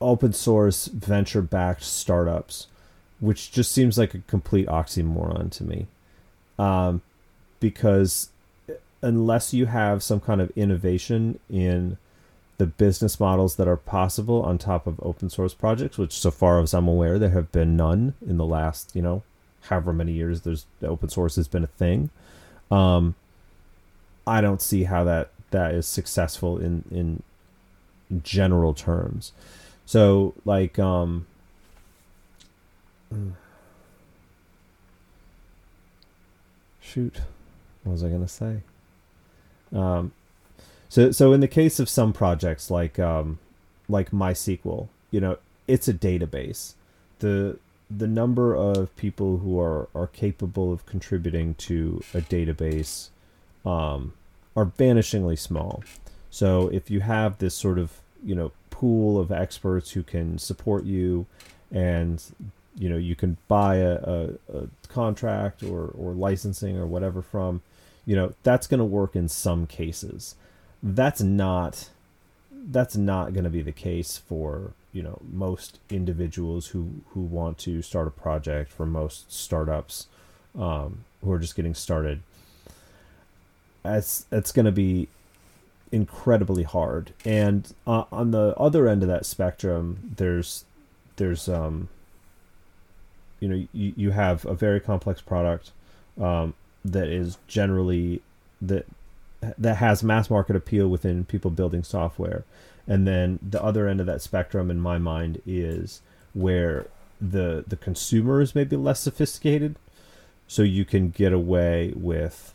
open 0.00 0.32
source 0.32 0.86
venture 0.86 1.42
backed 1.42 1.82
startups, 1.82 2.68
which 3.20 3.50
just 3.50 3.72
seems 3.72 3.98
like 3.98 4.14
a 4.14 4.18
complete 4.20 4.66
oxymoron 4.68 5.50
to 5.52 5.64
me, 5.64 5.86
um, 6.58 7.02
because 7.60 8.30
unless 9.02 9.54
you 9.54 9.66
have 9.66 10.02
some 10.02 10.20
kind 10.20 10.40
of 10.40 10.50
innovation 10.56 11.38
in 11.48 11.96
the 12.58 12.66
business 12.66 13.20
models 13.20 13.54
that 13.56 13.68
are 13.68 13.76
possible 13.76 14.42
on 14.42 14.58
top 14.58 14.86
of 14.86 14.98
open 15.00 15.30
source 15.30 15.54
projects, 15.54 15.96
which 15.96 16.12
so 16.12 16.30
far 16.30 16.60
as 16.60 16.74
I'm 16.74 16.88
aware 16.88 17.18
there 17.18 17.30
have 17.30 17.52
been 17.52 17.76
none 17.76 18.14
in 18.26 18.36
the 18.36 18.46
last 18.46 18.94
you 18.94 19.02
know 19.02 19.22
however 19.62 19.92
many 19.92 20.12
years 20.12 20.42
there's 20.42 20.66
open 20.82 21.08
source 21.08 21.36
has 21.36 21.48
been 21.48 21.64
a 21.64 21.66
thing 21.66 22.08
um 22.70 23.14
i 24.26 24.40
don't 24.40 24.62
see 24.62 24.84
how 24.84 25.02
that 25.02 25.30
that 25.50 25.74
is 25.74 25.86
successful 25.86 26.58
in 26.58 26.84
in 26.90 27.22
general 28.22 28.74
terms. 28.74 29.32
So 29.86 30.34
like 30.44 30.78
um 30.78 31.26
shoot. 36.80 37.20
What 37.84 37.92
was 37.92 38.04
i 38.04 38.08
to 38.08 38.28
say? 38.28 38.62
Um 39.72 40.12
so 40.88 41.10
so 41.10 41.32
in 41.32 41.40
the 41.40 41.48
case 41.48 41.78
of 41.78 41.88
some 41.88 42.12
projects 42.12 42.70
like 42.70 42.98
um 42.98 43.38
like 43.88 44.10
mysql 44.10 44.88
you 45.10 45.20
know 45.20 45.36
it's 45.68 45.86
a 45.86 45.94
database. 45.94 46.74
The 47.20 47.58
the 47.94 48.08
number 48.08 48.54
of 48.54 48.94
people 48.96 49.38
who 49.38 49.60
are 49.60 49.88
are 49.94 50.08
capable 50.08 50.72
of 50.72 50.84
contributing 50.86 51.54
to 51.54 52.02
a 52.14 52.20
database 52.20 53.10
um, 53.64 54.14
are 54.56 54.66
vanishingly 54.66 55.38
small. 55.38 55.84
So 56.30 56.68
if 56.68 56.90
you 56.90 57.00
have 57.00 57.38
this 57.38 57.54
sort 57.54 57.78
of 57.78 58.00
you 58.24 58.34
know 58.34 58.50
pool 58.70 59.20
of 59.20 59.30
experts 59.30 59.92
who 59.92 60.02
can 60.02 60.38
support 60.38 60.84
you, 60.84 61.26
and 61.70 62.22
you 62.76 62.88
know 62.88 62.96
you 62.96 63.16
can 63.16 63.36
buy 63.48 63.76
a, 63.76 63.94
a, 63.94 64.28
a 64.54 64.68
contract 64.88 65.62
or 65.62 65.86
or 65.96 66.12
licensing 66.12 66.76
or 66.76 66.86
whatever 66.86 67.22
from, 67.22 67.62
you 68.06 68.16
know 68.16 68.34
that's 68.42 68.66
going 68.66 68.78
to 68.78 68.84
work 68.84 69.16
in 69.16 69.28
some 69.28 69.66
cases. 69.66 70.34
That's 70.82 71.20
not 71.20 71.90
that's 72.52 72.96
not 72.96 73.32
going 73.32 73.44
to 73.44 73.50
be 73.50 73.62
the 73.62 73.72
case 73.72 74.18
for 74.18 74.72
you 74.92 75.02
know 75.02 75.20
most 75.30 75.78
individuals 75.90 76.68
who 76.68 77.02
who 77.10 77.20
want 77.20 77.58
to 77.58 77.82
start 77.82 78.06
a 78.06 78.10
project 78.10 78.72
for 78.72 78.86
most 78.86 79.32
startups 79.32 80.06
um, 80.58 81.04
who 81.22 81.30
are 81.32 81.38
just 81.38 81.56
getting 81.56 81.74
started 81.74 82.20
it's 83.84 84.26
it's 84.30 84.52
going 84.52 84.66
to 84.66 84.72
be 84.72 85.08
incredibly 85.90 86.62
hard 86.62 87.12
and 87.24 87.74
uh, 87.86 88.04
on 88.12 88.30
the 88.30 88.54
other 88.58 88.88
end 88.88 89.02
of 89.02 89.08
that 89.08 89.24
spectrum 89.24 90.12
there's 90.16 90.64
there's 91.16 91.48
um 91.48 91.88
you 93.40 93.48
know 93.48 93.66
you, 93.72 93.92
you 93.96 94.10
have 94.10 94.44
a 94.44 94.54
very 94.54 94.80
complex 94.80 95.20
product 95.20 95.72
um, 96.20 96.54
that 96.84 97.08
is 97.08 97.38
generally 97.46 98.22
that 98.60 98.86
that 99.56 99.76
has 99.76 100.02
mass 100.02 100.30
market 100.30 100.56
appeal 100.56 100.88
within 100.88 101.24
people 101.24 101.50
building 101.50 101.82
software. 101.82 102.44
And 102.86 103.06
then 103.06 103.38
the 103.46 103.62
other 103.62 103.86
end 103.86 104.00
of 104.00 104.06
that 104.06 104.22
spectrum 104.22 104.70
in 104.70 104.80
my 104.80 104.98
mind 104.98 105.42
is 105.46 106.00
where 106.34 106.86
the 107.20 107.64
the 107.66 107.76
consumer 107.76 108.40
is 108.40 108.54
maybe 108.54 108.76
less 108.76 109.00
sophisticated. 109.00 109.76
So 110.46 110.62
you 110.62 110.84
can 110.84 111.10
get 111.10 111.32
away 111.32 111.92
with 111.94 112.54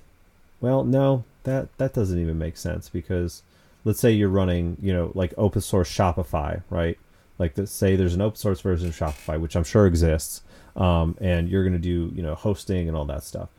well 0.59 0.83
no 0.83 1.23
that 1.43 1.75
that 1.77 1.93
doesn't 1.93 2.19
even 2.19 2.39
make 2.39 2.57
sense 2.57 2.89
because 2.89 3.43
let's 3.85 3.99
say 3.99 4.11
you're 4.11 4.29
running 4.29 4.77
you 4.81 4.93
know 4.93 5.11
like 5.13 5.33
open 5.37 5.61
source 5.61 5.91
shopify 5.93 6.61
right? 6.69 6.97
Like 7.37 7.57
let's 7.57 7.71
say 7.71 7.95
there's 7.95 8.15
an 8.15 8.21
open 8.21 8.37
source 8.37 8.61
version 8.61 8.87
of 8.87 8.95
shopify 8.95 9.39
which 9.39 9.55
i'm 9.55 9.63
sure 9.63 9.85
exists 9.87 10.41
um, 10.75 11.17
and 11.21 11.49
you're 11.49 11.63
going 11.63 11.73
to 11.73 11.79
do 11.79 12.11
you 12.15 12.23
know 12.23 12.35
hosting 12.35 12.87
and 12.87 12.97
all 12.97 13.05
that 13.05 13.23
stuff. 13.23 13.49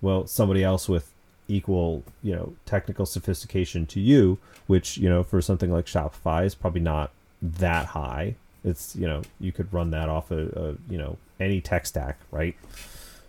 Well 0.00 0.26
somebody 0.26 0.62
else 0.64 0.88
with 0.88 1.10
equal 1.46 2.02
you 2.22 2.34
know 2.34 2.54
technical 2.64 3.04
sophistication 3.04 3.84
to 3.84 4.00
you 4.00 4.38
which 4.66 4.96
you 4.96 5.08
know 5.08 5.22
for 5.22 5.42
something 5.42 5.70
like 5.70 5.86
shopify 5.86 6.44
is 6.44 6.54
probably 6.54 6.80
not 6.80 7.10
that 7.42 7.86
high. 7.86 8.34
It's 8.64 8.96
you 8.96 9.06
know 9.06 9.22
you 9.40 9.52
could 9.52 9.72
run 9.72 9.90
that 9.90 10.08
off 10.08 10.30
a, 10.30 10.46
a 10.46 10.90
you 10.90 10.98
know 10.98 11.18
any 11.38 11.60
tech 11.60 11.86
stack 11.86 12.18
right? 12.30 12.56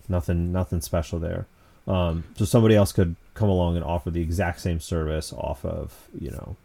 Nothing 0.07 0.51
nothing 0.51 0.81
special 0.81 1.19
there. 1.19 1.45
Um, 1.87 2.23
so 2.35 2.45
somebody 2.45 2.75
else 2.75 2.91
could 2.91 3.15
come 3.33 3.49
along 3.49 3.75
and 3.75 3.83
offer 3.85 4.09
the 4.09 4.21
exact 4.21 4.61
same 4.61 4.79
service 4.79 5.33
off 5.33 5.65
of 5.65 6.07
you 6.19 6.31
know 6.31 6.55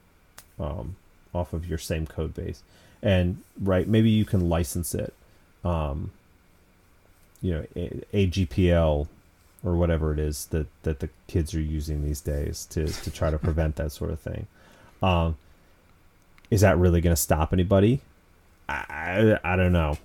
um, 0.59 0.97
off 1.35 1.53
of 1.53 1.67
your 1.67 1.79
same 1.79 2.07
code 2.07 2.35
base. 2.35 2.63
And 3.03 3.43
right 3.61 3.89
maybe 3.89 4.11
you 4.11 4.25
can 4.25 4.49
license 4.49 4.95
it 4.95 5.15
um, 5.65 6.13
you 7.43 7.53
know 7.53 7.65
AGPL 8.13 9.09
or 9.63 9.77
whatever 9.77 10.13
it 10.13 10.19
is 10.19 10.47
that 10.47 10.67
that 10.83 11.01
the 11.01 11.09
kids 11.27 11.55
are 11.55 11.61
using 11.61 12.05
these 12.05 12.21
days 12.21 12.67
to 12.67 12.87
to 12.87 13.11
try 13.11 13.31
to 13.31 13.39
prevent 13.39 13.77
that 13.77 13.93
sort 13.93 14.11
of 14.11 14.21
thing 14.21 14.47
um, 15.03 15.37
is 16.51 16.61
that 16.61 16.79
really 16.79 17.01
going 17.01 17.15
to 17.15 17.21
stop 17.21 17.53
anybody 17.53 18.01
I, 18.71 19.39
I 19.43 19.57
don't 19.57 19.73
know. 19.73 19.99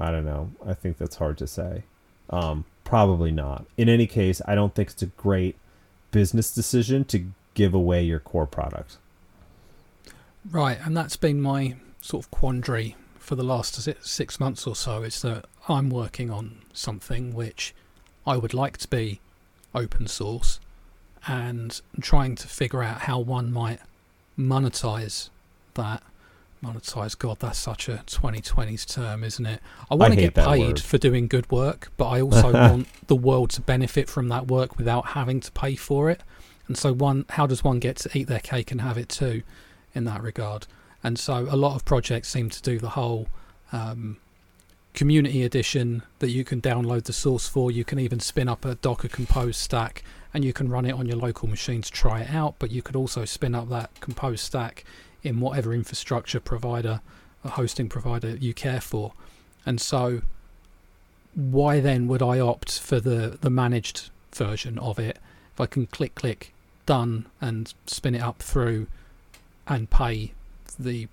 I 0.00 0.10
don't 0.10 0.24
know. 0.24 0.50
I 0.66 0.74
think 0.74 0.98
that's 0.98 1.16
hard 1.16 1.38
to 1.38 1.46
say. 1.46 1.84
Um, 2.30 2.64
probably 2.84 3.30
not. 3.30 3.64
In 3.76 3.88
any 3.88 4.06
case, 4.06 4.42
I 4.46 4.54
don't 4.54 4.74
think 4.74 4.90
it's 4.90 5.02
a 5.02 5.06
great 5.06 5.56
business 6.10 6.52
decision 6.52 7.04
to 7.06 7.26
give 7.54 7.74
away 7.74 8.02
your 8.02 8.18
core 8.18 8.46
product. 8.46 8.98
Right, 10.50 10.78
and 10.84 10.96
that's 10.96 11.16
been 11.16 11.40
my 11.40 11.76
sort 12.00 12.24
of 12.24 12.30
quandary 12.30 12.96
for 13.18 13.34
the 13.34 13.44
last 13.44 13.88
six 14.04 14.40
months 14.40 14.66
or 14.66 14.76
so. 14.76 15.02
Is 15.02 15.22
that 15.22 15.46
I'm 15.68 15.90
working 15.90 16.30
on 16.30 16.58
something 16.72 17.34
which 17.34 17.74
I 18.26 18.36
would 18.36 18.54
like 18.54 18.76
to 18.78 18.88
be 18.88 19.20
open 19.74 20.06
source 20.06 20.60
and 21.26 21.80
trying 22.00 22.36
to 22.36 22.46
figure 22.46 22.82
out 22.82 23.02
how 23.02 23.18
one 23.18 23.52
might 23.52 23.80
monetize 24.38 25.30
that. 25.74 26.02
Monetize, 26.64 27.16
God, 27.18 27.38
that's 27.40 27.58
such 27.58 27.88
a 27.88 28.02
2020s 28.06 28.92
term, 28.92 29.22
isn't 29.22 29.44
it? 29.44 29.60
I 29.90 29.94
want 29.94 30.14
to 30.14 30.20
get 30.20 30.34
paid 30.34 30.66
word. 30.66 30.80
for 30.80 30.98
doing 30.98 31.28
good 31.28 31.50
work, 31.50 31.92
but 31.96 32.08
I 32.08 32.20
also 32.22 32.52
want 32.52 32.88
the 33.08 33.16
world 33.16 33.50
to 33.50 33.60
benefit 33.60 34.08
from 34.08 34.28
that 34.28 34.48
work 34.48 34.78
without 34.78 35.08
having 35.08 35.40
to 35.40 35.52
pay 35.52 35.76
for 35.76 36.10
it. 36.10 36.22
And 36.66 36.76
so, 36.76 36.92
one, 36.92 37.26
how 37.30 37.46
does 37.46 37.62
one 37.62 37.78
get 37.78 37.96
to 37.98 38.18
eat 38.18 38.26
their 38.26 38.40
cake 38.40 38.72
and 38.72 38.80
have 38.80 38.96
it 38.96 39.08
too, 39.08 39.42
in 39.94 40.04
that 40.04 40.22
regard? 40.22 40.66
And 41.04 41.18
so, 41.18 41.46
a 41.48 41.56
lot 41.56 41.76
of 41.76 41.84
projects 41.84 42.28
seem 42.28 42.50
to 42.50 42.62
do 42.62 42.78
the 42.78 42.90
whole 42.90 43.28
um, 43.70 44.16
community 44.96 45.44
edition 45.44 46.02
that 46.20 46.30
you 46.30 46.42
can 46.42 46.60
download 46.60 47.04
the 47.04 47.12
source 47.12 47.46
for. 47.46 47.70
You 47.70 47.84
can 47.84 48.00
even 48.00 48.18
spin 48.18 48.48
up 48.48 48.64
a 48.64 48.76
Docker 48.76 49.08
Compose 49.08 49.56
stack 49.58 50.02
and 50.32 50.42
you 50.42 50.54
can 50.54 50.70
run 50.70 50.86
it 50.86 50.92
on 50.92 51.06
your 51.06 51.18
local 51.18 51.48
machine 51.48 51.82
to 51.82 51.92
try 51.92 52.22
it 52.22 52.30
out. 52.30 52.56
But 52.58 52.70
you 52.70 52.82
could 52.82 52.96
also 52.96 53.26
spin 53.26 53.54
up 53.54 53.68
that 53.68 54.00
Compose 54.00 54.40
stack 54.40 54.84
in 55.22 55.38
whatever 55.38 55.74
infrastructure 55.74 56.40
provider, 56.40 57.02
a 57.44 57.50
hosting 57.50 57.90
provider 57.90 58.36
you 58.36 58.54
care 58.54 58.80
for. 58.80 59.12
And 59.66 59.80
so, 59.80 60.22
why 61.34 61.80
then 61.80 62.08
would 62.08 62.22
I 62.22 62.40
opt 62.40 62.80
for 62.80 62.98
the, 62.98 63.36
the 63.38 63.50
managed 63.50 64.08
version 64.34 64.78
of 64.78 64.98
it 64.98 65.18
if 65.52 65.60
I 65.60 65.66
can 65.66 65.86
click, 65.86 66.14
click, 66.14 66.54
done, 66.86 67.26
and 67.40 67.74
spin 67.86 68.14
it 68.14 68.22
up 68.22 68.38
through 68.38 68.86
and 69.68 69.90
pay 69.90 70.32
the 70.78 71.08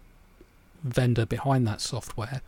vendor 0.83 1.25
behind 1.25 1.67
that 1.67 1.81
software? 1.81 2.41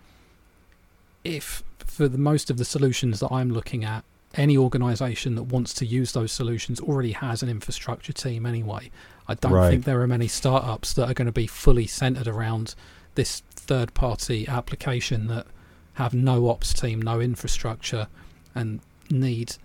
If 1.25 1.63
for 1.79 2.07
the 2.07 2.17
most 2.17 2.49
of 2.49 2.57
the 2.57 2.65
solutions 2.65 3.19
that 3.19 3.31
I'm 3.31 3.49
looking 3.51 3.83
at, 3.83 4.05
any 4.35 4.57
organization 4.57 5.35
that 5.35 5.43
wants 5.43 5.73
to 5.75 5.85
use 5.85 6.11
those 6.11 6.31
solutions 6.31 6.79
already 6.79 7.13
has 7.13 7.41
an 7.41 7.49
infrastructure 7.49 8.13
team 8.13 8.45
anyway. 8.45 8.91
I 9.27 9.33
don't 9.33 9.51
right. 9.51 9.69
think 9.69 9.85
there 9.85 10.01
are 10.01 10.07
many 10.07 10.27
startups 10.27 10.93
that 10.93 11.09
are 11.09 11.13
going 11.13 11.25
to 11.25 11.31
be 11.31 11.47
fully 11.47 11.87
centered 11.87 12.27
around 12.27 12.75
this 13.15 13.41
third 13.51 13.93
party 13.93 14.47
application 14.47 15.27
that 15.27 15.47
have 15.93 16.13
no 16.13 16.49
ops 16.49 16.73
team, 16.73 17.01
no 17.01 17.19
infrastructure, 17.19 18.07
and 18.53 18.81
need 19.09 19.55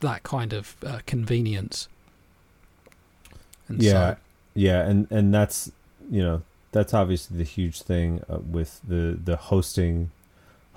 that 0.00 0.22
kind 0.22 0.52
of 0.52 0.76
uh, 0.86 1.00
convenience. 1.06 1.88
And 3.66 3.82
yeah, 3.82 3.90
so, 3.90 4.16
yeah, 4.54 4.86
and 4.86 5.10
and 5.10 5.32
that's 5.34 5.72
you 6.10 6.22
know 6.22 6.42
that's 6.72 6.94
obviously 6.94 7.38
the 7.38 7.44
huge 7.44 7.82
thing 7.82 8.22
uh, 8.28 8.38
with 8.38 8.80
the 8.86 9.18
the 9.22 9.36
hosting 9.36 10.10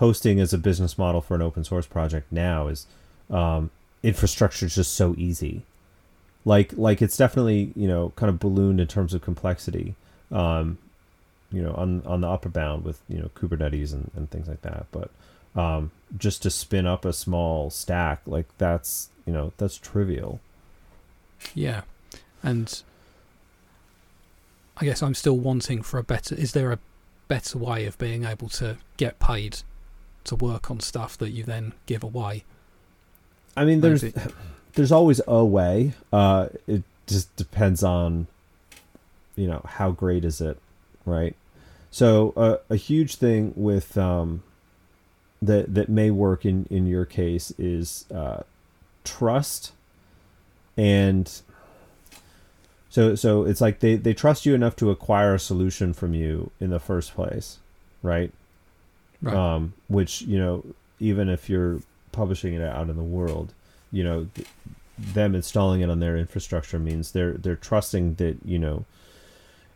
hosting 0.01 0.39
as 0.39 0.51
a 0.51 0.57
business 0.57 0.97
model 0.97 1.21
for 1.21 1.35
an 1.35 1.43
open 1.43 1.63
source 1.63 1.85
project 1.85 2.25
now 2.31 2.67
is 2.67 2.87
um, 3.29 3.69
infrastructure 4.01 4.65
is 4.65 4.73
just 4.73 4.95
so 4.95 5.13
easy. 5.15 5.61
Like 6.43 6.73
like 6.75 7.03
it's 7.03 7.15
definitely 7.15 7.71
you 7.75 7.87
know 7.87 8.11
kind 8.15 8.29
of 8.31 8.39
ballooned 8.39 8.81
in 8.81 8.87
terms 8.87 9.13
of 9.13 9.21
complexity. 9.21 9.93
Um, 10.31 10.79
you 11.51 11.61
know 11.61 11.73
on 11.75 12.01
on 12.07 12.21
the 12.21 12.27
upper 12.27 12.49
bound 12.49 12.83
with 12.83 12.99
you 13.07 13.19
know 13.19 13.29
Kubernetes 13.35 13.93
and, 13.93 14.09
and 14.15 14.29
things 14.31 14.47
like 14.47 14.63
that. 14.63 14.87
But 14.91 15.11
um, 15.55 15.91
just 16.17 16.41
to 16.43 16.49
spin 16.49 16.87
up 16.87 17.05
a 17.05 17.13
small 17.13 17.69
stack 17.69 18.21
like 18.25 18.47
that's 18.57 19.09
you 19.27 19.33
know 19.33 19.53
that's 19.57 19.77
trivial. 19.77 20.39
Yeah, 21.53 21.81
and 22.41 22.81
I 24.77 24.85
guess 24.85 25.03
I'm 25.03 25.13
still 25.13 25.37
wanting 25.37 25.83
for 25.83 25.99
a 25.99 26.03
better. 26.03 26.33
Is 26.33 26.53
there 26.53 26.71
a 26.71 26.79
better 27.27 27.59
way 27.59 27.85
of 27.85 27.99
being 27.99 28.25
able 28.25 28.49
to 28.49 28.77
get 28.97 29.19
paid 29.19 29.61
to 30.25 30.36
work 30.36 30.69
on 30.69 30.79
stuff 30.79 31.17
that 31.17 31.31
you 31.31 31.43
then 31.43 31.73
give 31.86 32.03
away. 32.03 32.43
I 33.55 33.65
mean, 33.65 33.81
there's 33.81 34.03
there's 34.73 34.91
always 34.91 35.21
a 35.27 35.43
way. 35.43 35.93
Uh, 36.12 36.49
it 36.67 36.84
just 37.07 37.36
depends 37.36 37.84
on 37.84 38.27
you 39.36 39.47
know 39.47 39.62
how 39.65 39.91
great 39.91 40.25
is 40.25 40.41
it, 40.41 40.57
right? 41.05 41.36
So 41.89 42.34
uh, 42.38 42.57
a 42.69 42.77
huge 42.77 43.15
thing 43.15 43.53
with 43.55 43.97
um, 43.97 44.43
that 45.41 45.73
that 45.73 45.89
may 45.89 46.12
work 46.12 46.45
in 46.45 46.67
in 46.69 46.86
your 46.86 47.05
case 47.05 47.51
is 47.57 48.05
uh, 48.13 48.43
trust 49.03 49.71
and 50.77 51.41
so 52.89 53.15
so 53.15 53.43
it's 53.43 53.62
like 53.62 53.79
they 53.79 53.95
they 53.95 54.13
trust 54.13 54.45
you 54.45 54.53
enough 54.53 54.75
to 54.77 54.89
acquire 54.89 55.34
a 55.34 55.39
solution 55.39 55.93
from 55.93 56.13
you 56.13 56.51
in 56.60 56.69
the 56.69 56.79
first 56.79 57.13
place 57.13 57.57
right 58.03 58.31
right. 59.21 59.36
um, 59.36 59.73
which 59.88 60.21
you 60.21 60.38
know 60.38 60.63
even 60.99 61.29
if 61.29 61.49
you're 61.49 61.81
publishing 62.12 62.53
it 62.53 62.62
out 62.62 62.89
in 62.89 62.97
the 62.97 63.03
world, 63.03 63.53
you 63.91 64.03
know 64.03 64.27
th- 64.36 64.47
them 64.97 65.34
installing 65.34 65.81
it 65.81 65.89
on 65.89 65.99
their 65.99 66.17
infrastructure 66.17 66.79
means 66.79 67.12
they're 67.12 67.34
they're 67.34 67.55
trusting 67.55 68.15
that 68.15 68.38
you 68.45 68.60
know 68.60 68.86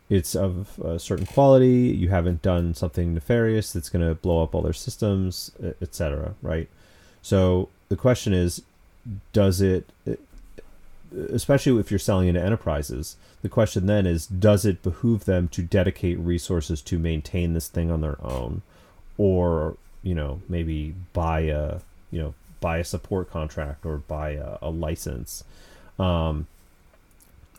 it's 0.08 0.36
of 0.36 0.78
a 0.80 0.98
certain 0.98 1.26
quality. 1.26 1.88
You 1.96 2.08
haven't 2.10 2.42
done 2.42 2.74
something 2.74 3.14
nefarious 3.14 3.72
that's 3.72 3.88
going 3.88 4.06
to 4.06 4.14
blow 4.14 4.42
up 4.42 4.54
all 4.54 4.62
their 4.62 4.72
systems, 4.72 5.50
etc. 5.80 6.34
Right. 6.42 6.68
So 7.22 7.70
the 7.88 7.96
question 7.96 8.32
is, 8.32 8.62
does 9.32 9.60
it, 9.60 9.88
especially 11.12 11.80
if 11.80 11.90
you're 11.90 11.98
selling 11.98 12.28
into 12.28 12.40
enterprises, 12.42 13.16
the 13.42 13.48
question 13.48 13.86
then 13.86 14.06
is, 14.06 14.26
does 14.26 14.64
it 14.64 14.82
behoove 14.82 15.24
them 15.24 15.48
to 15.48 15.62
dedicate 15.62 16.18
resources 16.18 16.82
to 16.82 16.98
maintain 16.98 17.52
this 17.52 17.68
thing 17.68 17.90
on 17.90 18.00
their 18.00 18.18
own, 18.24 18.62
or 19.18 19.76
you 20.02 20.14
know 20.14 20.40
maybe 20.48 20.94
buy 21.12 21.40
a 21.40 21.80
you 22.10 22.20
know 22.20 22.34
buy 22.60 22.78
a 22.78 22.84
support 22.84 23.30
contract 23.30 23.84
or 23.84 23.98
buy 23.98 24.30
a, 24.30 24.58
a 24.62 24.70
license. 24.70 25.44
Um, 25.98 26.46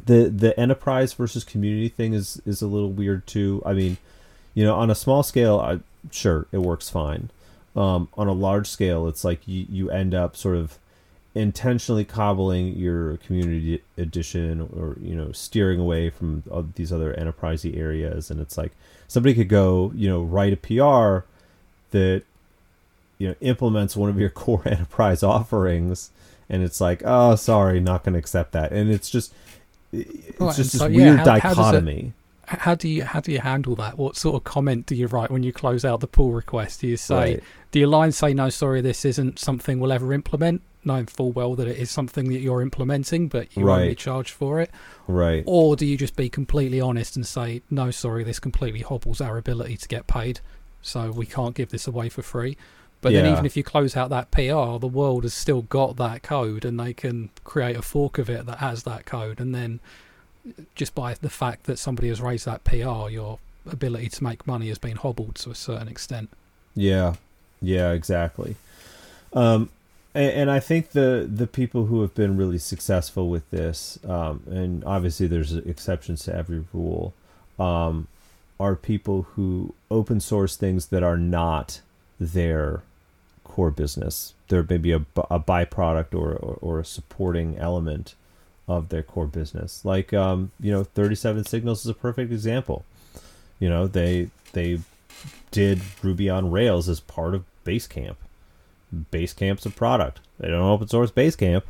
the 0.06 0.30
the 0.30 0.58
enterprise 0.60 1.14
versus 1.14 1.44
community 1.44 1.90
thing 1.90 2.14
is 2.14 2.42
is 2.46 2.62
a 2.62 2.68
little 2.68 2.92
weird 2.92 3.26
too. 3.28 3.62
I 3.66 3.74
mean, 3.74 3.98
you 4.54 4.64
know, 4.64 4.76
on 4.76 4.90
a 4.90 4.96
small 4.96 5.24
scale, 5.24 5.60
I, 5.60 5.80
sure 6.12 6.48
it 6.52 6.60
works 6.60 6.90
fine. 6.90 7.30
Um, 7.76 8.10
on 8.18 8.28
a 8.28 8.34
large 8.34 8.68
scale, 8.68 9.08
it's 9.08 9.24
like 9.24 9.48
you 9.48 9.66
you 9.70 9.90
end 9.92 10.14
up 10.14 10.36
sort 10.36 10.58
of 10.58 10.80
intentionally 11.38 12.04
cobbling 12.04 12.76
your 12.76 13.18
community 13.18 13.84
edition 13.96 14.62
or 14.76 14.98
you 15.00 15.16
know 15.16 15.32
steering 15.32 15.80
away 15.80 16.10
from 16.10 16.42
these 16.76 16.92
other 16.92 17.14
enterprisey 17.14 17.78
areas 17.78 18.32
and 18.32 18.40
it's 18.40 18.58
like 18.58 18.72
somebody 19.08 19.36
could 19.36 19.48
go 19.48 19.92
you 19.94 20.10
know 20.10 20.24
write 20.24 20.52
a 20.52 20.58
pr 20.58 21.28
that 21.92 22.24
you 23.18 23.30
know 23.30 23.36
implements 23.42 23.96
one 23.96 24.10
of 24.10 24.20
your 24.20 24.30
core 24.42 24.62
enterprise 24.66 25.24
offerings 25.24 26.12
and 26.50 26.64
it's 26.64 26.80
like 26.80 27.02
oh 27.06 27.36
sorry 27.36 27.80
not 27.80 28.04
going 28.04 28.14
to 28.14 28.20
accept 28.20 28.52
that. 28.54 28.72
And 28.72 28.90
it's 28.90 29.10
just 29.10 29.34
it's 29.92 30.40
right, 30.40 30.56
just 30.56 30.74
this 30.74 30.80
so, 30.80 30.90
weird 30.90 31.20
how, 31.20 31.26
dichotomy 31.26 32.14
how, 32.46 32.56
it, 32.56 32.60
how 32.60 32.76
do 32.76 32.88
you 32.88 33.04
how 33.04 33.20
do 33.20 33.32
you 33.32 33.40
handle 33.40 33.76
that? 33.76 33.98
What 33.98 34.16
sort 34.16 34.36
of 34.36 34.44
comment 34.44 34.86
do 34.86 34.96
you 34.96 35.08
write 35.08 35.32
when 35.32 35.44
you 35.44 35.52
close 35.52 35.84
out 35.84 36.00
the 36.00 36.08
pull 36.08 36.32
request? 36.32 36.82
Do 36.82 36.88
you 36.88 36.98
say 36.98 37.16
right. 37.16 37.44
do 37.72 37.80
your 37.80 37.90
line 37.90 38.12
say 38.12 38.34
no 38.34 38.50
sorry 38.50 38.82
this 38.82 39.06
isn't 39.06 39.40
something 39.40 39.80
we'll 39.80 39.92
ever 39.92 40.14
implement 40.14 40.62
knowing 40.86 41.06
full 41.06 41.32
well 41.34 41.54
that 41.56 41.68
it 41.68 41.78
is 41.78 41.92
something 41.92 42.30
that 42.30 42.40
you're 42.40 42.62
implementing 42.62 43.28
but 43.28 43.56
you 43.58 43.66
right. 43.66 43.82
only 43.82 43.96
charge 43.96 44.32
for 44.32 44.62
it? 44.62 44.72
Right. 45.08 45.44
Or 45.46 45.76
do 45.76 45.86
you 45.86 45.98
just 45.98 46.16
be 46.16 46.30
completely 46.30 46.80
honest 46.80 47.16
and 47.16 47.28
say 47.28 47.62
no 47.70 47.92
sorry 47.92 48.24
this 48.24 48.40
completely 48.40 48.82
hobbles 48.82 49.20
our 49.20 49.38
ability 49.38 49.78
to 49.78 49.88
get 49.88 50.08
paid 50.08 50.40
so 50.82 51.12
we 51.12 51.26
can't 51.26 51.56
give 51.56 51.70
this 51.70 51.88
away 51.88 52.10
for 52.10 52.22
free. 52.22 52.58
But 53.02 53.12
yeah. 53.12 53.22
then 53.22 53.32
even 53.34 53.46
if 53.46 53.56
you 53.56 53.64
close 53.64 53.96
out 53.96 54.10
that 54.10 54.32
PR, 54.32 54.80
the 54.80 54.90
world 54.92 55.24
has 55.24 55.34
still 55.34 55.62
got 55.62 55.98
that 55.98 56.24
code 56.24 56.66
and 56.66 56.80
they 56.80 56.94
can 56.94 57.30
create 57.44 57.76
a 57.76 57.82
fork 57.82 58.18
of 58.18 58.30
it 58.30 58.46
that 58.48 58.58
has 58.58 58.84
that 58.84 59.06
code. 59.06 59.40
And 59.40 59.54
then 59.54 59.80
just 60.76 60.96
by 60.96 61.14
the 61.14 61.30
fact 61.30 61.66
that 61.66 61.78
somebody 61.78 62.08
has 62.10 62.22
raised 62.22 62.46
that 62.46 62.64
PR, 62.64 63.10
your 63.10 63.40
ability 63.70 64.10
to 64.10 64.24
make 64.24 64.48
money 64.48 64.70
has 64.70 64.78
been 64.78 64.98
hobbled 64.98 65.36
to 65.36 65.52
a 65.52 65.56
certain 65.56 65.88
extent. 65.88 66.30
Yeah, 66.76 67.16
yeah, 67.62 67.92
exactly. 67.92 68.56
Um, 69.34 69.70
and, 70.14 70.32
and, 70.32 70.52
I 70.52 70.60
think 70.60 70.92
the 70.92 71.30
the 71.32 71.48
people 71.48 71.88
who 71.88 72.02
have 72.02 72.16
been 72.16 72.38
really 72.38 72.58
successful 72.58 73.30
with 73.30 73.50
this, 73.52 74.00
um, 74.08 74.42
and 74.48 74.84
obviously 74.86 75.28
there's 75.28 75.54
exceptions 75.54 76.24
to 76.24 76.36
every 76.36 76.64
rule, 76.74 77.14
um, 77.60 78.08
are 78.60 78.76
people 78.76 79.24
who 79.36 79.74
open 79.92 80.20
source 80.20 80.56
things 80.56 80.88
that 80.88 81.04
are 81.04 81.18
not 81.18 81.82
their 82.20 82.84
core 83.44 83.72
business. 83.72 84.34
There 84.50 84.66
may 84.68 84.78
be 84.78 84.92
a, 84.92 85.06
a 85.30 85.40
byproduct 85.40 86.14
or, 86.14 86.34
or, 86.34 86.58
or 86.62 86.80
a 86.80 86.86
supporting 86.86 87.58
element 87.58 88.16
of 88.68 88.90
their 88.90 89.04
core 89.04 89.28
business. 89.28 89.86
Like, 89.86 90.14
um, 90.14 90.52
you 90.60 90.72
know, 90.72 90.84
37 90.84 91.46
Signals 91.46 91.82
is 91.82 91.90
a 91.90 91.94
perfect 91.94 92.32
example. 92.32 92.86
You 93.60 93.70
know, 93.70 93.88
they 93.88 94.30
they 94.54 94.80
did 95.52 95.82
Ruby 96.04 96.30
on 96.30 96.52
Rails 96.52 96.88
as 96.88 97.00
part 97.00 97.34
of 97.34 97.44
Basecamp. 97.66 98.16
Basecamp's 99.12 99.66
a 99.66 99.70
product. 99.70 100.20
They 100.40 100.50
don't 100.50 100.62
open 100.62 100.88
source 100.88 101.12
Basecamp. 101.12 101.64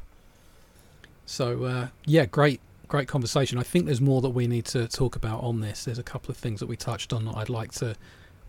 So 1.26 1.64
uh, 1.64 1.88
yeah, 2.06 2.26
great, 2.26 2.60
great 2.88 3.08
conversation. 3.08 3.58
I 3.58 3.64
think 3.64 3.86
there's 3.86 4.02
more 4.02 4.22
that 4.22 4.30
we 4.30 4.48
need 4.48 4.66
to 4.66 4.88
talk 4.88 5.16
about 5.16 5.44
on 5.44 5.60
this. 5.62 5.86
There's 5.86 6.00
a 6.00 6.04
couple 6.04 6.32
of 6.32 6.38
things 6.38 6.60
that 6.60 6.68
we 6.68 6.76
touched 6.76 7.14
on 7.14 7.26
that 7.26 7.36
I'd 7.36 7.50
like 7.50 7.72
to 7.74 7.96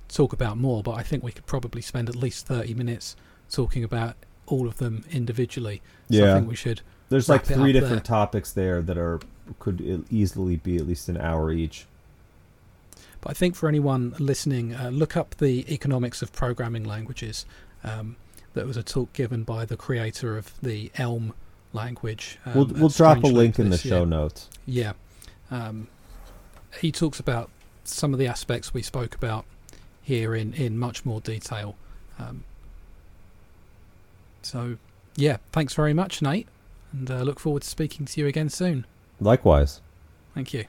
talk 0.08 0.32
about 0.32 0.56
more, 0.56 0.82
but 0.82 0.92
I 0.92 1.02
think 1.02 1.22
we 1.22 1.32
could 1.32 1.46
probably 1.46 1.82
spend 1.82 2.08
at 2.08 2.16
least 2.16 2.46
30 2.46 2.74
minutes 2.74 3.16
talking 3.50 3.84
about 3.84 4.16
all 4.46 4.66
of 4.66 4.78
them 4.78 5.04
individually. 5.10 5.82
So 6.10 6.18
Yeah. 6.18 6.32
I 6.32 6.34
think 6.36 6.48
we 6.48 6.56
should. 6.56 6.80
There's 7.08 7.28
like 7.28 7.44
three 7.44 7.72
different 7.72 8.04
there. 8.04 8.16
topics 8.16 8.52
there 8.52 8.82
that 8.82 8.98
are 8.98 9.20
could 9.58 10.04
easily 10.10 10.56
be 10.56 10.76
at 10.76 10.86
least 10.86 11.08
an 11.08 11.16
hour 11.16 11.50
each. 11.50 11.86
But 13.20 13.30
I 13.30 13.34
think 13.34 13.56
for 13.56 13.68
anyone 13.68 14.14
listening, 14.18 14.74
uh, 14.74 14.90
look 14.90 15.16
up 15.16 15.36
the 15.36 15.70
economics 15.72 16.22
of 16.22 16.32
programming 16.32 16.84
languages. 16.84 17.46
Um, 17.82 18.16
that 18.54 18.66
was 18.66 18.76
a 18.76 18.82
talk 18.82 19.12
given 19.12 19.44
by 19.44 19.64
the 19.64 19.76
creator 19.76 20.36
of 20.36 20.52
the 20.60 20.90
Elm 20.96 21.32
language. 21.72 22.38
Um, 22.46 22.54
we'll 22.54 22.66
we'll 22.66 22.88
drop 22.88 23.22
a 23.22 23.26
link 23.26 23.58
in 23.58 23.70
the 23.70 23.78
show 23.78 23.98
year. 23.98 24.06
notes. 24.06 24.48
Yeah. 24.66 24.92
Um, 25.50 25.88
he 26.80 26.92
talks 26.92 27.18
about 27.18 27.50
some 27.84 28.12
of 28.12 28.18
the 28.18 28.26
aspects 28.26 28.74
we 28.74 28.82
spoke 28.82 29.14
about 29.14 29.44
here 30.02 30.34
in, 30.34 30.52
in 30.54 30.78
much 30.78 31.04
more 31.04 31.20
detail. 31.20 31.76
Um, 32.18 32.44
so, 34.42 34.76
yeah, 35.16 35.38
thanks 35.52 35.74
very 35.74 35.94
much, 35.94 36.22
Nate, 36.22 36.48
and 36.92 37.10
uh, 37.10 37.22
look 37.22 37.40
forward 37.40 37.62
to 37.62 37.68
speaking 37.68 38.06
to 38.06 38.20
you 38.20 38.26
again 38.26 38.48
soon. 38.48 38.86
Likewise. 39.20 39.80
Thank 40.34 40.54
you. 40.54 40.64